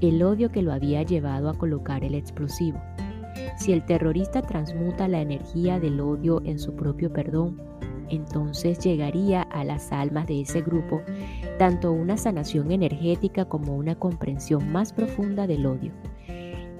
el 0.09 0.23
odio 0.23 0.50
que 0.50 0.62
lo 0.62 0.73
había 0.73 1.02
llevado 1.02 1.49
a 1.49 1.54
colocar 1.54 2.04
el 2.04 2.14
explosivo. 2.14 2.81
Si 3.57 3.73
el 3.73 3.85
terrorista 3.85 4.43
transmuta 4.43 5.09
la 5.09 5.21
energía 5.21 5.81
del 5.81 6.00
odio 6.00 6.43
en 6.45 6.59
su 6.59 6.75
propio 6.75 7.12
perdón, 7.12 7.61
entonces 8.09 8.78
llegaría 8.81 9.43
a 9.43 9.64
las 9.64 9.90
almas 9.93 10.26
de 10.26 10.43
ese 10.43 10.61
grupo 10.61 11.02
tanto 11.59 11.93
una 11.93 12.16
sanación 12.16 12.71
energética 12.71 13.47
como 13.47 13.76
una 13.76 13.95
comprensión 13.95 14.71
más 14.71 14.93
profunda 14.93 15.47
del 15.47 15.66
odio. 15.66 15.93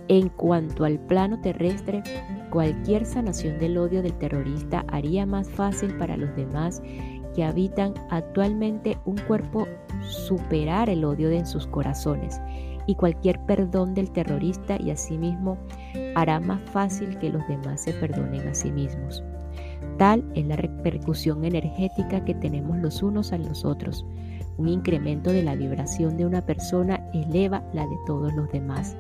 En 0.09 0.29
cuanto 0.29 0.85
al 0.85 0.99
plano 0.99 1.41
terrestre, 1.41 2.03
cualquier 2.51 3.07
sanación 3.07 3.59
del 3.59 3.79
odio 3.79 4.03
del 4.03 4.13
terrorista 4.15 4.85
haría 4.89 5.25
más 5.25 5.49
fácil 5.49 5.97
para 5.97 6.17
los 6.17 6.35
demás 6.37 6.83
que 7.35 7.45
habitan 7.45 7.95
actualmente 8.11 8.99
un 9.07 9.17
cuerpo 9.17 9.67
superar 10.03 10.89
el 10.89 11.05
odio 11.05 11.31
en 11.31 11.47
sus 11.47 11.67
corazones 11.67 12.41
y 12.87 12.95
cualquier 12.95 13.41
perdón 13.47 13.95
del 13.95 14.11
terrorista 14.11 14.77
y 14.81 14.91
asimismo 14.91 15.59
hará 16.15 16.39
más 16.39 16.61
fácil 16.71 17.19
que 17.19 17.31
los 17.31 17.47
demás 17.49 17.83
se 17.83 17.93
perdonen 17.95 18.47
a 18.47 18.55
sí 18.55 18.71
mismos. 18.71 19.25
Tal 19.99 20.25
es 20.35 20.45
la 20.47 20.57
repercusión 20.57 21.45
energética 21.45 22.25
que 22.25 22.35
tenemos 22.35 22.77
los 22.79 23.03
unos 23.03 23.33
a 23.33 23.39
los 23.39 23.65
otros. 23.65 24.05
Un 24.57 24.69
incremento 24.69 25.33
de 25.33 25.43
la 25.43 25.55
vibración 25.55 26.17
de 26.17 26.27
una 26.27 26.45
persona 26.45 27.09
eleva 27.13 27.65
la 27.73 27.87
de 27.87 27.97
todos 28.07 28.33
los 28.35 28.51
demás. 28.51 28.97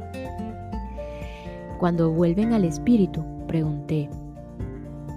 Cuando 1.78 2.10
vuelven 2.10 2.52
al 2.52 2.64
espíritu, 2.64 3.24
pregunté, 3.46 4.08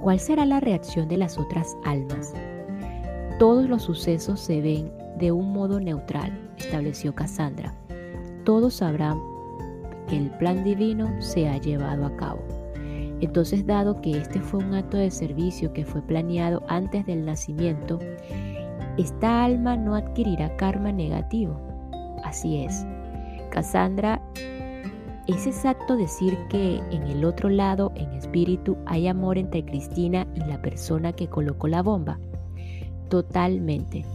¿cuál 0.02 0.20
será 0.20 0.46
la 0.46 0.60
reacción 0.60 1.08
de 1.08 1.18
las 1.18 1.38
otras 1.38 1.78
almas? 1.86 2.34
Todos 3.40 3.70
los 3.70 3.84
sucesos 3.84 4.40
se 4.40 4.62
ven 4.62 4.92
de 5.18 5.32
un 5.32 5.54
modo 5.54 5.80
neutral, 5.80 6.32
estableció 6.58 7.14
Cassandra 7.14 7.74
todos 8.48 8.76
sabrán 8.76 9.20
que 10.08 10.16
el 10.16 10.30
plan 10.38 10.64
divino 10.64 11.14
se 11.20 11.50
ha 11.50 11.58
llevado 11.58 12.06
a 12.06 12.16
cabo. 12.16 12.40
Entonces, 13.20 13.68
dado 13.68 14.00
que 14.00 14.12
este 14.12 14.40
fue 14.40 14.64
un 14.64 14.74
acto 14.74 14.96
de 14.96 15.12
servicio 15.12 15.74
que 15.74 15.84
fue 15.84 16.02
planeado 16.02 16.64
antes 16.70 17.06
del 17.06 17.26
nacimiento, 17.26 18.00
esta 18.98 19.44
alma 19.44 19.76
no 19.76 19.96
adquirirá 19.96 20.56
karma 20.56 20.94
negativo. 20.94 21.60
Así 22.24 22.64
es. 22.64 22.86
Cassandra, 23.52 24.22
¿es 25.28 25.46
exacto 25.46 25.96
decir 25.96 26.38
que 26.50 26.78
en 26.92 27.04
el 27.04 27.26
otro 27.26 27.50
lado, 27.50 27.92
en 27.96 28.12
espíritu, 28.14 28.78
hay 28.86 29.08
amor 29.08 29.38
entre 29.38 29.66
Cristina 29.66 30.26
y 30.36 30.40
la 30.40 30.62
persona 30.62 31.14
que 31.14 31.28
colocó 31.28 31.68
la 31.68 31.82
bomba? 31.82 32.20
Totalmente. 33.10 34.06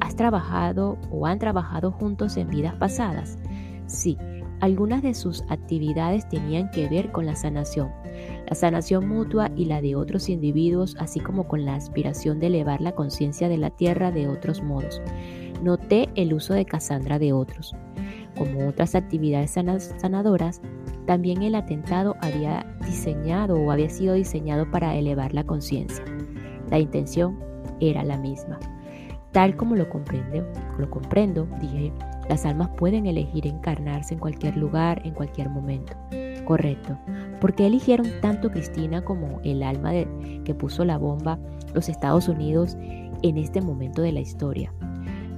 ¿Has 0.00 0.16
trabajado 0.16 0.98
o 1.10 1.26
han 1.26 1.38
trabajado 1.38 1.92
juntos 1.92 2.36
en 2.36 2.48
vidas 2.48 2.74
pasadas? 2.74 3.38
Sí, 3.86 4.18
algunas 4.60 5.02
de 5.02 5.14
sus 5.14 5.42
actividades 5.48 6.28
tenían 6.28 6.70
que 6.70 6.88
ver 6.88 7.12
con 7.12 7.26
la 7.26 7.36
sanación, 7.36 7.90
la 8.48 8.56
sanación 8.56 9.08
mutua 9.08 9.50
y 9.54 9.66
la 9.66 9.80
de 9.80 9.94
otros 9.94 10.28
individuos, 10.28 10.96
así 10.98 11.20
como 11.20 11.46
con 11.46 11.64
la 11.64 11.76
aspiración 11.76 12.40
de 12.40 12.48
elevar 12.48 12.80
la 12.80 12.92
conciencia 12.92 13.48
de 13.48 13.58
la 13.58 13.70
tierra 13.70 14.10
de 14.10 14.26
otros 14.26 14.62
modos. 14.62 15.00
Noté 15.62 16.08
el 16.14 16.34
uso 16.34 16.54
de 16.54 16.64
Cassandra 16.64 17.18
de 17.18 17.32
otros. 17.32 17.74
Como 18.38 18.68
otras 18.68 18.94
actividades 18.94 19.50
sanadoras, 19.50 20.62
también 21.06 21.42
el 21.42 21.56
atentado 21.56 22.16
había 22.20 22.64
diseñado 22.86 23.56
o 23.56 23.72
había 23.72 23.90
sido 23.90 24.14
diseñado 24.14 24.70
para 24.70 24.94
elevar 24.94 25.34
la 25.34 25.44
conciencia. 25.44 26.04
La 26.70 26.78
intención 26.78 27.38
era 27.80 28.04
la 28.04 28.16
misma. 28.16 28.60
Tal 29.32 29.56
como 29.56 29.74
lo 29.74 29.88
comprendo, 29.90 30.46
lo 30.78 30.88
comprendo, 30.88 31.48
dije, 31.60 31.92
las 32.28 32.46
almas 32.46 32.70
pueden 32.76 33.06
elegir 33.06 33.46
encarnarse 33.46 34.14
en 34.14 34.20
cualquier 34.20 34.56
lugar, 34.56 35.02
en 35.04 35.14
cualquier 35.14 35.50
momento. 35.50 35.94
Correcto. 36.44 36.98
¿Por 37.40 37.54
qué 37.54 37.66
eligieron 37.66 38.06
tanto 38.22 38.50
Cristina 38.50 39.04
como 39.04 39.40
el 39.44 39.62
alma 39.62 39.92
que 40.44 40.54
puso 40.54 40.84
la 40.84 40.96
bomba 40.96 41.38
los 41.74 41.88
Estados 41.88 42.28
Unidos 42.28 42.76
en 43.22 43.36
este 43.36 43.60
momento 43.60 44.00
de 44.00 44.12
la 44.12 44.20
historia? 44.20 44.72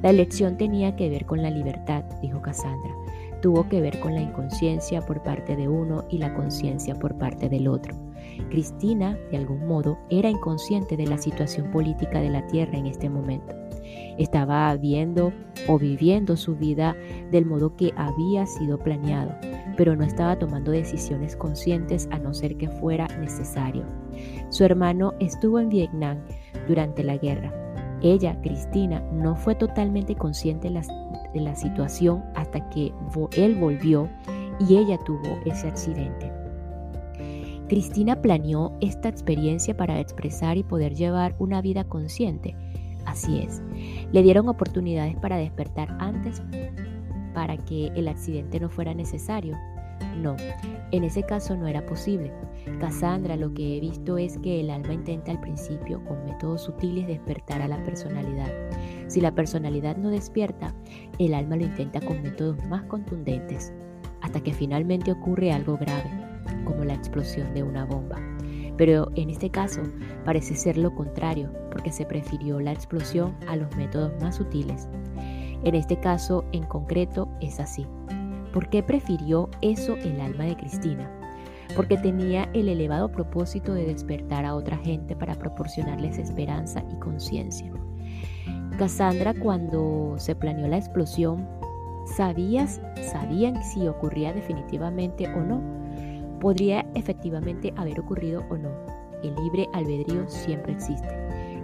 La 0.02 0.10
elección 0.10 0.56
tenía 0.56 0.96
que 0.96 1.10
ver 1.10 1.26
con 1.26 1.42
la 1.42 1.50
libertad, 1.50 2.04
dijo 2.22 2.40
Cassandra. 2.40 2.94
Tuvo 3.42 3.68
que 3.68 3.80
ver 3.80 4.00
con 4.00 4.14
la 4.14 4.22
inconsciencia 4.22 5.00
por 5.02 5.22
parte 5.22 5.56
de 5.56 5.68
uno 5.68 6.04
y 6.08 6.18
la 6.18 6.34
conciencia 6.34 6.94
por 6.94 7.16
parte 7.16 7.48
del 7.48 7.68
otro. 7.68 7.94
Cristina, 8.48 9.18
de 9.30 9.38
algún 9.38 9.66
modo, 9.66 9.98
era 10.10 10.30
inconsciente 10.30 10.96
de 10.96 11.06
la 11.06 11.18
situación 11.18 11.70
política 11.70 12.20
de 12.20 12.30
la 12.30 12.46
Tierra 12.46 12.78
en 12.78 12.86
este 12.86 13.08
momento. 13.08 13.54
Estaba 14.18 14.74
viendo 14.76 15.32
o 15.68 15.78
viviendo 15.78 16.36
su 16.36 16.56
vida 16.56 16.96
del 17.30 17.46
modo 17.46 17.76
que 17.76 17.92
había 17.96 18.46
sido 18.46 18.78
planeado, 18.78 19.34
pero 19.76 19.96
no 19.96 20.04
estaba 20.04 20.38
tomando 20.38 20.70
decisiones 20.70 21.36
conscientes 21.36 22.08
a 22.10 22.18
no 22.18 22.34
ser 22.34 22.56
que 22.56 22.68
fuera 22.68 23.06
necesario. 23.18 23.84
Su 24.50 24.64
hermano 24.64 25.14
estuvo 25.20 25.58
en 25.58 25.68
Vietnam 25.68 26.18
durante 26.68 27.02
la 27.02 27.16
guerra. 27.16 27.69
Ella, 28.02 28.40
Cristina, 28.40 29.00
no 29.12 29.36
fue 29.36 29.54
totalmente 29.54 30.14
consciente 30.14 30.68
de 30.68 31.40
la, 31.40 31.54
situación 31.54 32.24
hasta 32.34 32.68
que 32.70 32.92
él 33.36 33.54
volvió 33.56 34.08
y 34.58 34.76
ella 34.76 34.98
tuvo 35.04 35.38
ese 35.44 35.68
accidente. 35.68 36.32
Cristina 37.68 38.20
planeó 38.20 38.72
esta 38.80 39.08
experiencia 39.08 39.76
para 39.76 40.00
expresar 40.00 40.56
y 40.56 40.64
poder 40.64 40.94
llevar 40.94 41.36
una 41.38 41.60
vida 41.60 41.84
consciente. 41.84 42.56
Así 43.06 43.40
es, 43.40 43.62
le 44.12 44.22
dieron 44.22 44.48
oportunidades 44.48 45.16
para 45.16 45.36
despertar 45.36 45.96
antes 46.00 46.42
para 47.34 47.56
que 47.56 47.86
el 47.94 48.08
accidente 48.08 48.60
no 48.60 48.70
fuera 48.70 48.94
necesario. 48.94 49.56
No, 50.16 50.36
en 50.90 51.04
ese 51.04 51.22
caso 51.22 51.56
no 51.56 51.66
era 51.66 51.86
posible. 51.86 52.32
Cassandra, 52.78 53.36
lo 53.36 53.52
que 53.54 53.76
he 53.76 53.80
visto 53.80 54.18
es 54.18 54.38
que 54.38 54.60
el 54.60 54.70
alma 54.70 54.92
intenta 54.92 55.30
al 55.30 55.40
principio, 55.40 56.04
con 56.04 56.24
métodos 56.24 56.62
sutiles, 56.62 57.06
despertar 57.06 57.62
a 57.62 57.68
la 57.68 57.82
personalidad. 57.84 58.50
Si 59.06 59.20
la 59.20 59.34
personalidad 59.34 59.96
no 59.96 60.10
despierta, 60.10 60.74
el 61.18 61.34
alma 61.34 61.56
lo 61.56 61.64
intenta 61.64 62.00
con 62.00 62.22
métodos 62.22 62.62
más 62.66 62.82
contundentes, 62.84 63.72
hasta 64.20 64.40
que 64.40 64.52
finalmente 64.52 65.12
ocurre 65.12 65.52
algo 65.52 65.76
grave, 65.76 66.10
como 66.64 66.84
la 66.84 66.94
explosión 66.94 67.54
de 67.54 67.62
una 67.62 67.84
bomba. 67.84 68.16
Pero 68.76 69.10
en 69.14 69.30
este 69.30 69.50
caso 69.50 69.82
parece 70.24 70.54
ser 70.54 70.78
lo 70.78 70.94
contrario, 70.94 71.50
porque 71.70 71.92
se 71.92 72.06
prefirió 72.06 72.60
la 72.60 72.72
explosión 72.72 73.34
a 73.46 73.56
los 73.56 73.74
métodos 73.76 74.12
más 74.20 74.36
sutiles. 74.36 74.88
En 75.64 75.74
este 75.74 76.00
caso 76.00 76.44
en 76.52 76.64
concreto 76.64 77.28
es 77.40 77.60
así. 77.60 77.86
¿Por 78.52 78.68
qué 78.68 78.82
prefirió 78.82 79.48
eso 79.60 79.96
el 79.96 80.20
alma 80.20 80.44
de 80.44 80.56
Cristina? 80.56 81.10
Porque 81.76 81.96
tenía 81.96 82.48
el 82.52 82.68
elevado 82.68 83.10
propósito 83.10 83.74
de 83.74 83.86
despertar 83.86 84.44
a 84.44 84.54
otra 84.54 84.76
gente 84.78 85.14
para 85.14 85.36
proporcionarles 85.36 86.18
esperanza 86.18 86.82
y 86.92 86.96
conciencia. 86.96 87.72
Cassandra 88.76 89.34
cuando 89.34 90.14
se 90.18 90.34
planeó 90.34 90.66
la 90.66 90.78
explosión, 90.78 91.46
¿sabías, 92.16 92.80
sabían 93.12 93.62
si 93.62 93.86
ocurría 93.86 94.32
definitivamente 94.32 95.28
o 95.28 95.40
no? 95.40 95.80
podría 96.40 96.86
efectivamente 96.94 97.72
haber 97.76 98.00
ocurrido 98.00 98.42
o 98.50 98.56
no. 98.56 98.70
El 99.22 99.34
libre 99.36 99.68
albedrío 99.72 100.26
siempre 100.28 100.72
existe. 100.72 101.08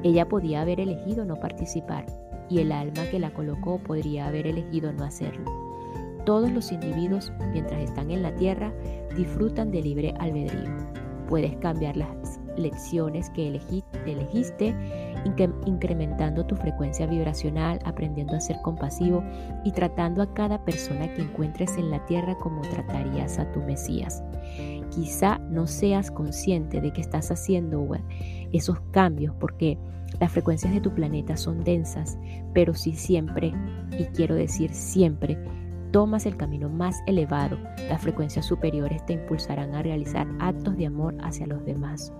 Ella 0.03 0.29
podía 0.29 0.61
haber 0.61 0.79
elegido 0.79 1.25
no 1.25 1.37
participar 1.37 2.07
y 2.49 2.61
el 2.61 2.71
alma 2.71 3.05
que 3.11 3.19
la 3.19 3.33
colocó 3.33 3.79
podría 3.79 4.27
haber 4.27 4.47
elegido 4.47 4.93
no 4.93 5.05
hacerlo. 5.05 5.66
Todos 6.27 6.51
los 6.51 6.73
individuos, 6.73 7.33
mientras 7.53 7.81
están 7.81 8.11
en 8.11 8.23
la 8.23 8.35
tierra, 8.35 8.73
disfrutan 9.17 9.71
de 9.71 9.81
libre 9.81 10.13
albedrío. 10.19 10.75
Puedes 11.29 11.57
cambiar 11.59 11.97
las 11.97 12.41
lecciones 12.57 13.31
que 13.31 13.47
elegiste, 14.07 14.75
incrementando 15.67 16.45
tu 16.45 16.57
frecuencia 16.57 17.07
vibracional, 17.07 17.79
aprendiendo 17.85 18.35
a 18.35 18.41
ser 18.41 18.57
compasivo 18.63 19.23
y 19.65 19.71
tratando 19.71 20.21
a 20.21 20.35
cada 20.35 20.65
persona 20.65 21.13
que 21.15 21.23
encuentres 21.23 21.77
en 21.79 21.91
la 21.91 22.05
tierra 22.07 22.37
como 22.39 22.63
tratarías 22.63 23.39
a 23.39 23.51
tu 23.53 23.61
Mesías. 23.61 24.23
Quizá 24.91 25.39
no 25.39 25.69
seas 25.69 26.11
consciente 26.11 26.81
de 26.81 26.93
que 26.93 27.03
estás 27.03 27.31
haciendo 27.31 27.87
esos 28.53 28.81
cambios 28.91 29.33
porque 29.39 29.79
las 30.19 30.33
frecuencias 30.33 30.73
de 30.73 30.81
tu 30.81 30.93
planeta 30.93 31.37
son 31.37 31.63
densas, 31.63 32.19
pero 32.53 32.75
si 32.75 32.95
siempre, 32.95 33.53
y 33.97 34.05
quiero 34.07 34.35
decir 34.35 34.73
siempre, 34.75 35.39
tomas 35.97 36.27
el 36.27 36.37
camino 36.37 36.69
más 36.69 37.03
elevado, 37.07 37.57
las 37.89 38.03
frecuencias 38.03 38.45
superiores 38.45 39.07
te 39.07 39.15
impulsarán 39.15 39.75
a 39.75 39.83
realizar 39.83 40.29
actos 40.41 40.77
de 40.77 40.85
amor 40.85 41.17
hacia 41.23 41.47
los 41.47 41.65
demás. 41.65 42.13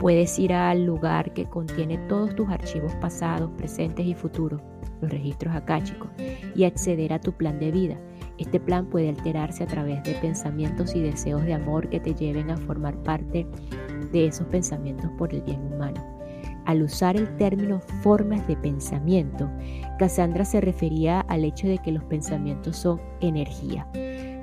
Puedes 0.00 0.36
ir 0.40 0.52
al 0.52 0.84
lugar 0.84 1.32
que 1.34 1.44
contiene 1.44 1.98
todos 2.08 2.34
tus 2.34 2.48
archivos 2.48 2.92
pasados, 2.96 3.52
presentes 3.56 4.04
y 4.04 4.14
futuros, 4.16 4.60
los 5.00 5.08
registros 5.08 5.54
akáshicos, 5.54 6.10
y 6.56 6.64
acceder 6.64 7.12
a 7.12 7.20
tu 7.20 7.30
plan 7.30 7.60
de 7.60 7.70
vida. 7.70 7.96
Este 8.38 8.58
plan 8.58 8.86
puede 8.86 9.10
alterarse 9.10 9.62
a 9.62 9.68
través 9.68 10.02
de 10.02 10.14
pensamientos 10.14 10.96
y 10.96 11.00
deseos 11.00 11.44
de 11.44 11.54
amor 11.54 11.88
que 11.90 12.00
te 12.00 12.12
lleven 12.12 12.50
a 12.50 12.56
formar 12.56 13.00
parte 13.04 13.46
de 14.10 14.26
esos 14.26 14.48
pensamientos 14.48 15.12
por 15.16 15.32
el 15.32 15.42
bien 15.42 15.60
humano. 15.72 16.13
Al 16.66 16.82
usar 16.82 17.16
el 17.16 17.36
término 17.36 17.80
formas 18.02 18.46
de 18.48 18.56
pensamiento, 18.56 19.50
Cassandra 19.98 20.44
se 20.44 20.60
refería 20.60 21.20
al 21.20 21.44
hecho 21.44 21.66
de 21.66 21.78
que 21.78 21.92
los 21.92 22.04
pensamientos 22.04 22.76
son 22.76 23.00
energía. 23.20 23.86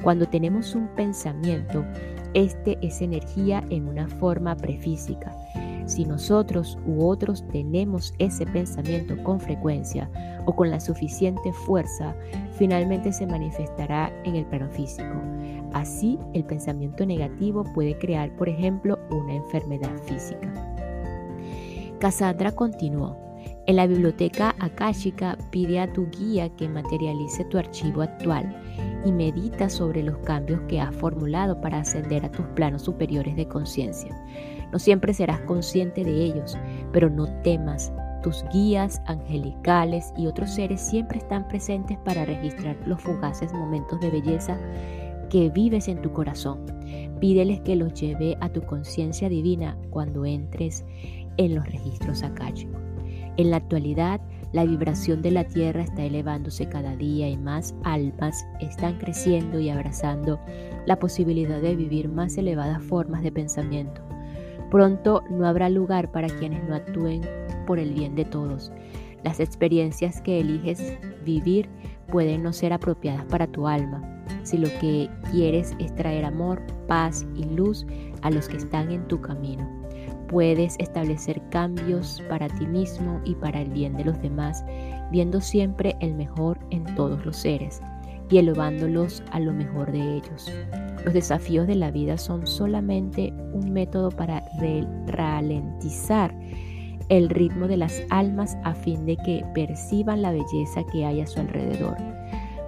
Cuando 0.04 0.28
tenemos 0.28 0.76
un 0.76 0.88
pensamiento, 0.90 1.84
este 2.34 2.78
es 2.82 3.02
energía 3.02 3.64
en 3.70 3.88
una 3.88 4.08
forma 4.08 4.56
prefísica. 4.56 5.36
Si 5.86 6.06
nosotros 6.06 6.78
u 6.86 7.06
otros 7.06 7.46
tenemos 7.52 8.14
ese 8.20 8.46
pensamiento 8.46 9.22
con 9.24 9.40
frecuencia 9.40 10.10
o 10.46 10.56
con 10.56 10.70
la 10.70 10.80
suficiente 10.80 11.52
fuerza, 11.52 12.16
finalmente 12.54 13.12
se 13.12 13.26
manifestará 13.26 14.12
en 14.24 14.36
el 14.36 14.46
plano 14.46 14.70
físico. 14.70 15.22
Así, 15.74 16.20
el 16.34 16.46
pensamiento 16.46 17.06
negativo 17.06 17.64
puede 17.74 17.98
crear, 17.98 18.34
por 18.36 18.48
ejemplo, 18.48 19.00
una 19.10 19.36
enfermedad 19.36 19.98
física. 20.06 20.71
Cassandra 22.02 22.52
continuó. 22.52 23.16
En 23.68 23.76
la 23.76 23.86
biblioteca 23.86 24.56
akáshica 24.58 25.38
pide 25.52 25.80
a 25.80 25.94
tu 25.94 26.10
guía 26.10 26.50
que 26.56 26.68
materialice 26.68 27.46
tu 27.46 27.60
archivo 27.60 28.02
actual 28.02 28.60
y 29.06 29.12
medita 29.12 29.70
sobre 29.70 30.02
los 30.02 30.18
cambios 30.18 30.62
que 30.62 30.82
has 30.82 30.96
formulado 30.96 31.62
para 31.62 31.78
ascender 31.78 32.26
a 32.26 32.32
tus 32.32 32.48
planos 32.56 32.82
superiores 32.82 33.36
de 33.36 33.48
conciencia. 33.48 34.20
No 34.72 34.80
siempre 34.80 35.14
serás 35.14 35.42
consciente 35.42 36.04
de 36.04 36.26
ellos, 36.26 36.58
pero 36.92 37.08
no 37.08 37.28
temas. 37.44 37.94
Tus 38.24 38.44
guías 38.52 39.00
angelicales 39.06 40.12
y 40.18 40.26
otros 40.26 40.50
seres 40.56 40.82
siempre 40.82 41.20
están 41.20 41.48
presentes 41.48 42.00
para 42.00 42.26
registrar 42.26 42.78
los 42.88 43.00
fugaces 43.00 43.54
momentos 43.54 44.00
de 44.00 44.10
belleza 44.10 44.58
que 45.30 45.50
vives 45.50 45.88
en 45.88 46.02
tu 46.02 46.12
corazón. 46.12 46.66
Pídeles 47.20 47.62
que 47.62 47.76
los 47.76 47.94
lleve 47.94 48.38
a 48.42 48.50
tu 48.50 48.64
conciencia 48.64 49.30
divina 49.30 49.78
cuando 49.92 50.26
entres 50.26 50.84
en 51.38 51.56
los 51.56 51.65
registros 51.65 52.24
akáshicos. 52.24 52.82
En 53.38 53.50
la 53.50 53.58
actualidad, 53.58 54.22
la 54.52 54.65
vibración 54.65 55.22
de 55.22 55.32
la 55.32 55.46
Tierra 55.46 55.84
está 55.84 56.04
elevándose 56.04 56.67
cada 56.67 56.96
día 56.96 57.30
y 57.30 57.38
más 57.38 57.74
almas 57.84 58.46
están 58.60 58.98
creciendo 58.98 59.60
y 59.60 59.70
abrazando 59.70 60.39
la 60.86 61.00
posibilidad 61.00 61.62
de 61.62 61.76
vivir 61.76 62.10
más 62.10 62.38
elevadas 62.38 62.84
formas 62.84 63.24
de 63.24 63.32
pensamiento. 63.32 64.02
Pronto 64.70 65.24
no 65.30 65.48
habrá 65.48 65.70
lugar 65.70 66.12
para 66.12 66.28
quienes 66.28 66.63
no 66.67 66.76
actúen 66.76 67.22
por 67.65 67.80
el 67.80 67.94
bien 67.94 68.15
de 68.15 68.26
todos. 68.26 68.72
Las 69.24 69.39
experiencias 69.39 70.22
que 70.22 70.39
eliges 70.39 70.98
vivir 71.24 71.70
pueden 72.10 72.44
no 72.44 72.52
ser 72.52 72.74
apropiadas 72.74 73.26
para 73.26 73.48
tu 73.48 73.67
alma. 73.67 74.02
Si 74.44 74.58
lo 74.58 74.67
que 74.80 75.10
quieres 75.32 75.76
es 75.80 75.96
traer 75.96 76.26
amor, 76.26 76.62
paz 76.88 77.26
y 77.36 77.44
luz 77.44 77.86
a 78.22 78.32
los 78.32 78.50
que 78.50 78.58
están 78.58 78.91
en 78.91 79.08
tu 79.08 79.22
camino, 79.22 79.81
puedes 80.32 80.78
establecer 80.80 81.41
cambios 81.50 82.24
para 82.30 82.48
ti 82.48 82.65
mismo 82.65 83.22
y 83.26 83.36
para 83.36 83.62
el 83.62 83.70
bien 83.70 83.96
de 83.98 84.06
los 84.06 84.20
demás, 84.22 84.63
viendo 85.12 85.41
siempre 85.41 85.96
el 86.00 86.15
mejor 86.15 86.58
en 86.72 86.86
todos 86.96 87.24
los 87.26 87.36
seres 87.36 87.82
y 88.30 88.38
elevándolos 88.38 89.22
a 89.32 89.41
lo 89.41 89.52
mejor 89.52 89.91
de 89.91 90.15
ellos. 90.15 90.50
Los 91.04 91.13
desafíos 91.13 91.67
de 91.67 91.76
la 91.76 91.91
vida 91.91 92.17
son 92.17 92.48
solamente 92.48 93.34
un 93.54 93.74
método 93.74 94.10
para 94.10 94.41
ralentizar 95.08 96.34
el 97.10 97.30
ritmo 97.30 97.67
de 97.67 97.76
las 97.76 98.02
almas 98.10 98.58
a 98.63 98.74
fin 98.74 99.06
de 99.06 99.17
que 99.17 99.46
perciban 99.54 100.22
la 100.22 100.32
belleza 100.32 100.86
que 100.94 101.06
hay 101.06 101.20
a 101.20 101.28
su 101.28 101.41
alrededor. 101.41 101.98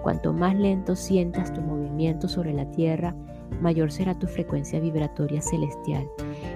Cuanto 0.01 0.33
más 0.33 0.53
lento 0.55 0.97
sientas 0.97 1.53
tu 1.53 1.61
movimiento 1.61 2.27
sobre 2.27 2.51
la 2.51 2.69
tierra, 2.71 3.15
mayor 3.61 3.89
será 3.89 4.19
tu 4.19 4.27
frecuencia 4.27 4.81
vibratoria 4.81 5.41
celestial 5.41 6.05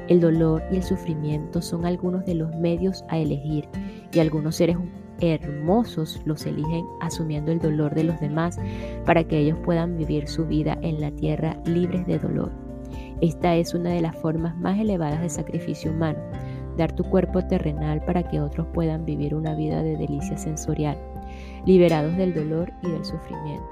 El 0.08 0.22
dolor 0.22 0.63
y 0.72 0.78
el 0.78 0.84
sufrimiento 0.84 1.62
son 1.62 1.86
algunos 1.86 2.26
de 2.26 2.36
los 2.36 2.56
medios 2.56 3.04
a 3.10 3.17
elegir 3.17 3.67
y 4.13 4.20
algunos 4.20 4.56
seres 4.56 4.78
hermosos 5.20 6.22
los 6.26 6.46
eligen 6.46 6.86
asumiendo 7.02 7.52
el 7.52 7.60
dolor 7.60 7.93
de 7.93 8.06
los 8.06 8.20
demás 8.20 8.58
para 9.06 9.24
que 9.24 9.39
ellos 9.39 9.60
puedan 9.65 9.98
vivir 9.98 10.28
su 10.28 10.46
vida 10.46 10.78
en 10.82 11.02
la 11.02 11.12
tierra 11.12 11.58
libres 11.65 12.06
de 12.08 12.20
dolor. 12.20 12.52
Esta 13.20 13.56
es 13.56 13.74
una 13.74 13.89
de 13.89 14.02
las 14.02 14.15
formas 14.15 14.56
más 14.58 14.80
elevadas 14.80 15.22
de 15.22 15.30
sacrificio 15.30 15.91
humano, 15.91 16.20
dar 16.78 16.93
tu 16.93 17.04
cuerpo 17.04 17.41
terrenal 17.46 18.02
para 18.06 18.24
que 18.24 18.39
otros 18.39 18.67
puedan 18.74 19.06
vivir 19.06 19.36
una 19.36 19.56
vida 19.56 19.82
de 19.84 19.98
delicia 19.98 20.38
sensorial, 20.38 20.98
liberados 21.65 22.15
del 22.15 22.34
dolor 22.34 22.72
y 22.84 22.91
del 22.91 23.04
sufrimiento. 23.04 23.67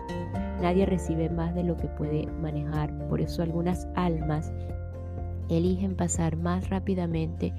Nadie 0.61 0.85
recibe 0.85 1.29
más 1.29 1.53
de 1.53 1.63
lo 1.63 1.77
que 1.77 1.87
puede 1.89 2.25
manejar, 2.41 2.91
por 3.07 3.21
eso 3.21 3.43
algunas 3.43 3.87
almas 3.95 4.51
eligen 5.49 5.95
pasar 5.95 6.37
más 6.37 6.69
rápidamente 6.69 7.53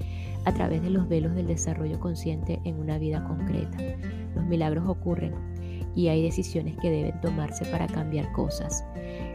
a 0.45 0.53
través 0.53 0.83
de 0.83 0.91
los 0.91 1.09
velos 1.09 1.35
del 1.35 1.47
desarrollo 1.47 1.99
consciente 2.01 2.61
en 2.65 2.77
una 2.77 2.99
vida 2.99 3.25
concreta. 3.25 3.79
Los 4.35 4.45
milagros 4.47 4.89
ocurren 4.89 5.35
y 5.95 6.09
hay 6.09 6.23
decisiones 6.23 6.77
que 6.77 6.91
deben 6.91 7.21
tomarse 7.21 7.65
para 7.67 7.87
cambiar 7.87 8.31
cosas. 8.33 8.85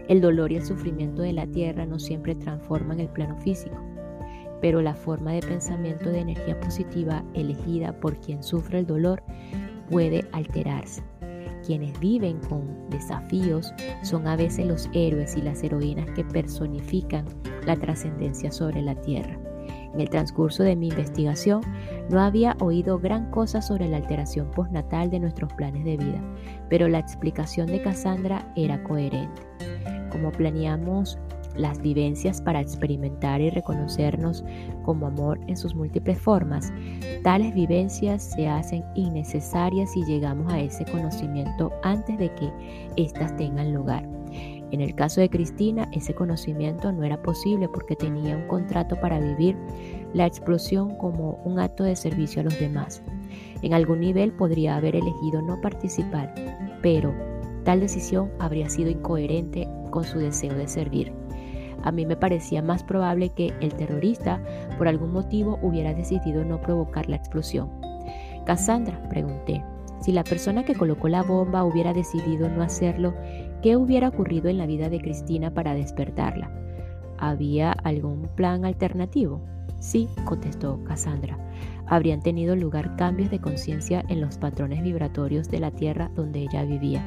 El 0.08 0.22
dolor 0.22 0.52
y 0.52 0.58
el 0.58 0.66
sufrimiento 0.66 1.22
de 1.22 1.34
la 1.34 1.48
tierra 1.48 1.86
no 1.86 2.00
siempre 2.00 2.36
transforman 2.36 3.00
el 3.00 3.10
plano 3.10 3.38
físico, 3.42 3.78
pero 4.62 4.82
la 4.82 4.94
forma 4.94 5.34
de 5.34 5.42
pensamiento 5.42 6.10
de 6.10 6.20
energía 6.20 6.60
positiva 6.60 7.24
elegida 7.34 8.00
por 8.00 8.20
quien 8.20 8.44
sufre 8.44 8.80
el 8.80 8.86
dolor 8.86 9.24
puede 9.90 10.26
alterarse. 10.32 11.04
Quienes 11.66 12.00
viven 12.00 12.40
con 12.50 12.90
desafíos 12.90 13.74
son 14.04 14.28
a 14.28 14.36
veces 14.36 14.66
los 14.66 14.90
héroes 14.94 15.38
y 15.38 15.42
las 15.42 15.64
heroínas 15.64 16.10
que 16.12 16.24
personifican 16.24 17.26
la 17.66 17.76
trascendencia 17.76 18.52
sobre 18.52 18.82
la 18.82 18.96
tierra. 18.96 19.38
En 19.94 20.00
el 20.00 20.10
transcurso 20.10 20.64
de 20.64 20.76
mi 20.76 20.88
investigación 20.88 21.62
no 22.10 22.22
había 22.22 22.56
oído 22.60 22.98
gran 22.98 23.30
cosa 23.30 23.62
sobre 23.62 23.88
la 23.88 23.98
alteración 23.98 24.50
postnatal 24.52 25.10
de 25.10 25.20
nuestros 25.20 25.54
planes 25.54 25.84
de 25.84 25.98
vida, 25.98 26.22
pero 26.70 26.88
la 26.88 27.00
explicación 27.00 27.68
de 27.68 27.82
Cassandra 27.82 28.52
era 28.56 28.82
coherente. 28.84 29.42
Como 30.12 30.32
planeamos 30.32 31.20
las 31.56 31.82
vivencias 31.82 32.42
para 32.42 32.62
experimentar 32.62 33.42
y 33.42 33.50
reconocernos 33.50 34.44
como 34.84 35.08
amor 35.08 35.40
en 35.48 35.58
sus 35.58 35.76
múltiples 35.76 36.20
formas, 36.20 36.72
tales 37.24 37.54
vivencias 37.54 38.24
se 38.24 38.48
hacen 38.48 38.84
innecesarias 38.96 39.92
si 39.92 40.04
llegamos 40.06 40.52
a 40.52 40.60
ese 40.60 40.86
conocimiento 40.86 41.72
antes 41.84 42.18
de 42.18 42.34
que 42.36 42.52
éstas 42.98 43.36
tengan 43.38 43.74
lugar. 43.74 44.08
En 44.72 44.80
el 44.80 44.96
caso 44.96 45.20
de 45.20 45.30
Cristina, 45.30 45.90
ese 45.92 46.14
conocimiento 46.14 46.92
no 46.94 47.04
era 47.04 47.22
posible 47.22 47.68
porque 47.68 47.96
tenía 47.96 48.38
un 48.38 48.48
contrato 48.48 48.96
para 49.00 49.20
vivir 49.20 49.58
la 50.14 50.26
explosión 50.26 50.96
como 50.96 51.42
un 51.44 51.60
acto 51.60 51.84
de 51.84 51.96
servicio 51.96 52.40
a 52.42 52.46
los 52.46 52.58
demás. 52.58 53.04
En 53.62 53.74
algún 53.74 54.00
nivel 54.00 54.32
podría 54.32 54.78
haber 54.78 54.96
elegido 54.96 55.42
no 55.42 55.60
participar, 55.60 56.34
pero 56.82 57.14
tal 57.66 57.82
decisión 57.82 58.32
habría 58.40 58.70
sido 58.70 58.90
incoherente 58.90 59.68
con 59.92 60.06
su 60.06 60.20
deseo 60.20 60.54
de 60.56 60.68
servir. 60.68 61.21
A 61.84 61.92
mí 61.92 62.06
me 62.06 62.16
parecía 62.16 62.62
más 62.62 62.84
probable 62.84 63.30
que 63.30 63.54
el 63.62 63.74
terrorista, 63.74 64.42
por 64.78 64.88
algún 64.88 65.12
motivo, 65.12 65.60
hubiera 65.62 65.94
decidido 65.94 66.46
no 66.46 66.62
provocar 66.62 67.10
la 67.10 67.16
explosión. 67.16 67.70
Cassandra, 68.46 69.02
pregunté, 69.10 69.64
si 70.02 70.12
la 70.12 70.24
persona 70.24 70.66
que 70.66 70.76
colocó 70.76 71.08
la 71.10 71.22
bomba 71.22 71.64
hubiera 71.64 71.94
decidido 71.94 72.50
no 72.50 72.64
hacerlo, 72.64 73.14
¿qué 73.62 73.78
hubiera 73.78 74.10
ocurrido 74.10 74.50
en 74.50 74.58
la 74.58 74.66
vida 74.66 74.90
de 74.90 75.00
Cristina 75.00 75.54
para 75.54 75.76
despertarla? 75.76 76.52
¿Había 77.20 77.72
algún 77.72 78.28
plan 78.36 78.66
alternativo? 78.66 79.42
Sí, 79.80 80.10
contestó 80.26 80.84
Cassandra. 80.84 81.38
Habrían 81.88 82.22
tenido 82.22 82.56
lugar 82.56 82.96
cambios 82.96 83.30
de 83.30 83.40
conciencia 83.40 84.04
en 84.08 84.22
los 84.22 84.38
patrones 84.38 84.82
vibratorios 84.82 85.50
de 85.50 85.60
la 85.60 85.72
Tierra 85.72 86.10
donde 86.16 86.40
ella 86.40 86.64
vivía. 86.64 87.06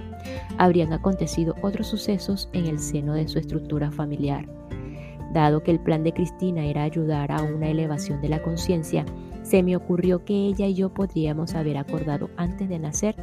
Habrían 0.58 0.92
acontecido 0.92 1.54
otros 1.62 1.86
sucesos 1.88 2.48
en 2.52 2.66
el 2.66 2.78
seno 2.78 3.14
de 3.14 3.26
su 3.26 3.38
estructura 3.38 3.90
familiar. 3.90 4.46
Dado 5.34 5.64
que 5.64 5.72
el 5.72 5.80
plan 5.80 6.04
de 6.04 6.12
Cristina 6.12 6.64
era 6.64 6.84
ayudar 6.84 7.32
a 7.32 7.42
una 7.42 7.68
elevación 7.68 8.20
de 8.20 8.28
la 8.28 8.40
conciencia, 8.40 9.04
se 9.42 9.64
me 9.64 9.74
ocurrió 9.74 10.24
que 10.24 10.32
ella 10.32 10.66
y 10.68 10.74
yo 10.74 10.94
podríamos 10.94 11.56
haber 11.56 11.76
acordado 11.76 12.30
antes 12.36 12.68
de 12.68 12.78
nacer 12.78 13.16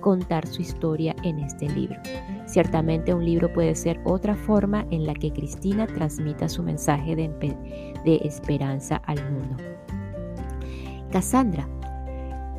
contar 0.00 0.46
su 0.46 0.60
historia 0.60 1.16
en 1.22 1.38
este 1.38 1.70
libro. 1.70 1.96
Ciertamente 2.44 3.14
un 3.14 3.24
libro 3.24 3.50
puede 3.50 3.74
ser 3.74 3.98
otra 4.04 4.34
forma 4.34 4.86
en 4.90 5.06
la 5.06 5.14
que 5.14 5.32
Cristina 5.32 5.86
transmita 5.86 6.50
su 6.50 6.62
mensaje 6.62 7.16
de, 7.16 8.16
esperanza 8.22 8.96
al 9.06 9.18
mundo. 9.32 9.56
Cassandra. 11.10 11.66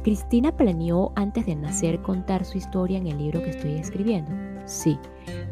¿Cristina 0.04 0.52
planeó 0.52 1.12
antes 1.16 1.46
de 1.46 1.56
nacer 1.56 2.02
contar 2.02 2.44
su 2.44 2.58
historia 2.58 2.98
en 2.98 3.06
el 3.06 3.20
libro 3.20 3.44
que 3.44 3.52
estoy 3.52 3.74
escribiendo? 3.74 4.32
Sí, 4.66 4.98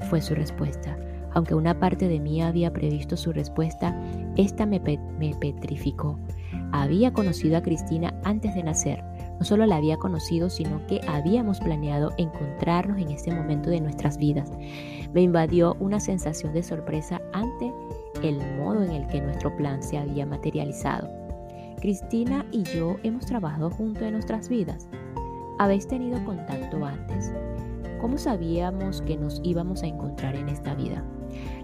fue 0.09 0.21
su 0.21 0.33
respuesta. 0.33 0.97
Aunque 1.33 1.55
una 1.55 1.79
parte 1.79 2.07
de 2.07 2.19
mí 2.19 2.41
había 2.41 2.71
previsto 2.71 3.17
su 3.17 3.31
respuesta, 3.33 3.99
esta 4.37 4.65
me, 4.65 4.79
petrificó. 4.79 6.19
Había 6.71 7.11
conocido 7.13 7.57
a 7.57 7.61
Cristina 7.61 8.13
antes 8.23 8.53
de 8.55 8.63
nacer. 8.63 9.03
No 9.39 9.45
solo 9.45 9.65
la 9.65 9.77
había 9.77 9.97
conocido, 9.97 10.49
sino 10.49 10.85
que 10.87 11.01
habíamos 11.07 11.59
planeado 11.59 12.11
encontrarnos 12.17 12.99
en 12.99 13.09
este 13.09 13.33
momento 13.33 13.69
de 13.69 13.81
nuestras 13.81 14.17
vidas. 14.17 14.51
Me 15.13 15.21
invadió 15.21 15.75
una 15.79 15.99
sensación 15.99 16.53
de 16.53 16.63
sorpresa 16.63 17.21
ante 17.33 17.73
el 18.21 18.37
modo 18.57 18.83
en 18.83 18.91
el 18.91 19.07
que 19.07 19.21
nuestro 19.21 19.55
plan 19.55 19.81
se 19.81 19.97
había 19.97 20.25
materializado. 20.25 21.09
Cristina 21.79 22.45
y 22.51 22.63
yo 22.63 22.95
hemos 23.03 23.25
trabajado 23.25 23.69
juntos 23.69 24.03
en 24.03 24.13
nuestras 24.13 24.49
vidas. 24.49 24.87
Habéis 25.59 25.87
tenido 25.87 26.23
contacto 26.23 26.83
antes. 26.85 27.33
¿Cómo 27.99 28.17
sabíamos 28.17 29.01
que 29.01 29.17
nos 29.17 29.41
íbamos 29.43 29.83
a 29.83 29.87
encontrar 29.87 30.35
en 30.35 30.49
esta 30.49 30.75
vida? 30.75 31.03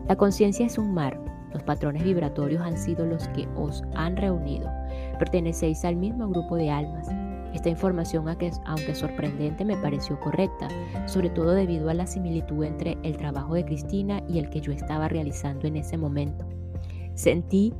La 0.09 0.15
conciencia 0.15 0.65
es 0.65 0.79
un 0.79 0.91
mar. 0.91 1.21
Los 1.53 1.61
patrones 1.61 2.03
vibratorios 2.03 2.63
han 2.63 2.79
sido 2.79 3.05
los 3.05 3.27
que 3.27 3.47
os 3.55 3.83
han 3.93 4.17
reunido. 4.17 4.67
Pertenecéis 5.19 5.85
al 5.85 5.97
mismo 5.97 6.27
grupo 6.27 6.55
de 6.55 6.71
almas. 6.71 7.07
Esta 7.53 7.69
información, 7.69 8.25
aunque 8.65 8.95
sorprendente, 8.95 9.65
me 9.65 9.77
pareció 9.77 10.19
correcta, 10.19 10.67
sobre 11.05 11.29
todo 11.29 11.51
debido 11.51 11.91
a 11.91 11.93
la 11.93 12.07
similitud 12.07 12.63
entre 12.63 12.97
el 13.03 13.17
trabajo 13.17 13.53
de 13.53 13.65
Cristina 13.65 14.23
y 14.27 14.39
el 14.39 14.49
que 14.49 14.61
yo 14.61 14.71
estaba 14.71 15.09
realizando 15.09 15.67
en 15.67 15.75
ese 15.75 15.95
momento. 15.95 16.43
Sentí 17.13 17.75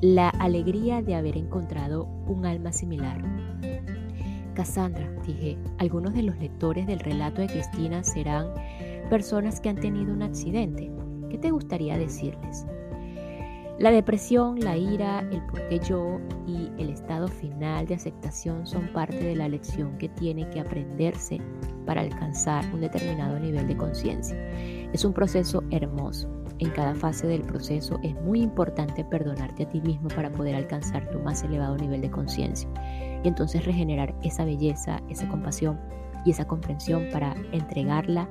la 0.00 0.28
alegría 0.28 1.02
de 1.02 1.16
haber 1.16 1.36
encontrado 1.36 2.04
un 2.28 2.46
alma 2.46 2.70
similar. 2.70 3.20
Cassandra, 4.54 5.10
dije, 5.26 5.58
algunos 5.78 6.14
de 6.14 6.22
los 6.22 6.38
lectores 6.38 6.86
del 6.86 7.00
relato 7.00 7.40
de 7.40 7.48
Cristina 7.48 8.04
serán 8.04 8.54
personas 9.10 9.60
que 9.60 9.70
han 9.70 9.76
tenido 9.80 10.12
un 10.12 10.22
accidente 10.22 10.93
¿Qué 11.34 11.38
te 11.38 11.50
gustaría 11.50 11.98
decirles? 11.98 12.64
La 13.80 13.90
depresión, 13.90 14.60
la 14.60 14.76
ira, 14.76 15.18
el 15.32 15.42
por 15.46 15.66
qué 15.66 15.80
yo 15.80 16.20
y 16.46 16.70
el 16.78 16.90
estado 16.90 17.26
final 17.26 17.88
de 17.88 17.96
aceptación 17.96 18.68
son 18.68 18.86
parte 18.92 19.16
de 19.16 19.34
la 19.34 19.48
lección 19.48 19.98
que 19.98 20.08
tiene 20.10 20.48
que 20.50 20.60
aprenderse 20.60 21.40
para 21.86 22.02
alcanzar 22.02 22.64
un 22.72 22.82
determinado 22.82 23.36
nivel 23.40 23.66
de 23.66 23.76
conciencia. 23.76 24.38
Es 24.92 25.04
un 25.04 25.12
proceso 25.12 25.64
hermoso. 25.72 26.28
En 26.60 26.70
cada 26.70 26.94
fase 26.94 27.26
del 27.26 27.42
proceso 27.42 27.98
es 28.04 28.14
muy 28.22 28.40
importante 28.40 29.04
perdonarte 29.04 29.64
a 29.64 29.68
ti 29.68 29.80
mismo 29.80 30.06
para 30.14 30.30
poder 30.30 30.54
alcanzar 30.54 31.10
tu 31.10 31.18
más 31.18 31.42
elevado 31.42 31.76
nivel 31.76 32.00
de 32.00 32.12
conciencia 32.12 32.70
y 33.24 33.26
entonces 33.26 33.66
regenerar 33.66 34.14
esa 34.22 34.44
belleza, 34.44 35.02
esa 35.08 35.28
compasión 35.28 35.80
y 36.24 36.30
esa 36.30 36.46
comprensión 36.46 37.08
para 37.12 37.34
entregarla 37.50 38.28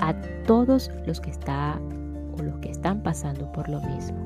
a 0.00 0.20
todos 0.44 0.90
los 1.06 1.20
que 1.20 1.30
está 1.30 1.80
los 2.42 2.58
que 2.58 2.70
están 2.70 3.02
pasando 3.02 3.50
por 3.52 3.68
lo 3.68 3.80
mismo. 3.82 4.18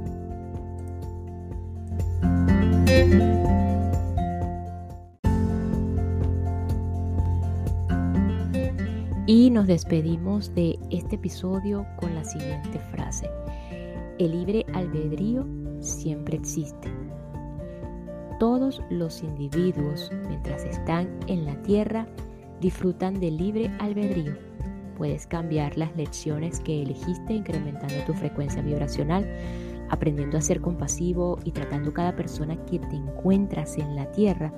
Y 9.27 9.51
nos 9.51 9.68
despedimos 9.68 10.55
de 10.55 10.79
este 10.90 11.14
episodio 11.14 11.87
con 12.01 12.14
la 12.14 12.25
siguiente 12.25 12.81
frase. 12.90 13.31
El 14.18 14.33
libre 14.33 14.66
albedrío 14.75 15.46
siempre 15.79 16.37
existe. 16.37 16.88
Todos 18.40 18.83
los 18.90 19.23
individuos, 19.23 20.11
mientras 20.27 20.64
están 20.64 21.09
en 21.29 21.44
la 21.44 21.55
tierra, 21.62 22.07
disfrutan 22.61 23.20
del 23.20 23.37
libre 23.37 23.70
albedrío 23.79 24.51
puedes 25.00 25.26
cambiar 25.26 25.78
las 25.78 25.96
lecciones 25.96 26.60
que 26.60 26.82
elegiste 26.82 27.32
incrementando 27.32 27.94
tu 28.04 28.12
frecuencia 28.12 28.60
vibracional, 28.60 29.26
aprendiendo 29.88 30.36
a 30.36 30.42
ser 30.42 30.60
compasivo 30.60 31.38
y 31.42 31.52
tratando 31.52 31.94
cada 31.94 32.14
persona 32.14 32.54
que 32.66 32.80
te 32.80 32.96
encuentras 32.96 33.78
en 33.78 33.96
la 33.96 34.12
tierra 34.12 34.52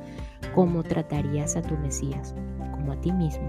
como 0.52 0.82
tratarías 0.82 1.54
a 1.54 1.62
tu 1.62 1.76
Mesías, 1.76 2.34
como 2.72 2.90
a 2.90 3.00
ti 3.00 3.12
mismo. 3.12 3.48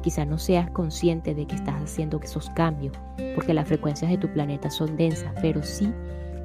Quizá 0.00 0.24
no 0.24 0.38
seas 0.38 0.70
consciente 0.70 1.34
de 1.34 1.46
que 1.46 1.56
estás 1.56 1.74
haciendo 1.74 2.18
esos 2.22 2.48
cambios, 2.48 2.96
porque 3.34 3.52
las 3.52 3.68
frecuencias 3.68 4.10
de 4.10 4.16
tu 4.16 4.32
planeta 4.32 4.70
son 4.70 4.96
densas, 4.96 5.34
pero 5.42 5.62
sí 5.62 5.92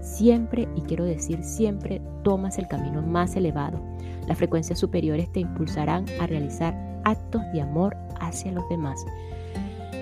siempre, 0.01 0.67
y 0.75 0.81
quiero 0.81 1.05
decir 1.05 1.41
siempre, 1.41 2.01
tomas 2.21 2.57
el 2.57 2.67
camino 2.67 3.01
más 3.01 3.37
elevado. 3.37 3.81
Las 4.27 4.37
frecuencias 4.37 4.77
superiores 4.77 5.31
te 5.31 5.39
impulsarán 5.39 6.03
a 6.19 6.27
realizar 6.27 6.75
actos 7.05 7.43
de 7.53 7.61
amor 7.61 7.95
hacia 8.19 8.51
los 8.51 8.67
demás. 8.67 9.05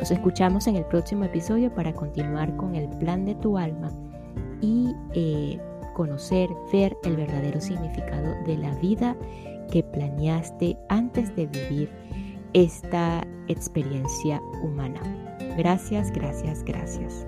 Nos 0.03 0.11
escuchamos 0.11 0.67
en 0.67 0.75
el 0.75 0.83
próximo 0.83 1.23
episodio 1.23 1.73
para 1.73 1.93
continuar 1.93 2.53
con 2.57 2.75
el 2.75 2.89
plan 2.97 3.23
de 3.23 3.35
tu 3.35 3.57
alma 3.57 3.89
y 4.59 4.93
eh, 5.13 5.57
conocer, 5.93 6.49
ver 6.73 6.97
el 7.05 7.15
verdadero 7.15 7.61
significado 7.61 8.35
de 8.45 8.57
la 8.57 8.75
vida 8.79 9.15
que 9.71 9.81
planeaste 9.81 10.77
antes 10.89 11.33
de 11.37 11.47
vivir 11.47 11.89
esta 12.51 13.25
experiencia 13.47 14.41
humana. 14.61 14.99
Gracias, 15.57 16.11
gracias, 16.11 16.65
gracias. 16.65 17.25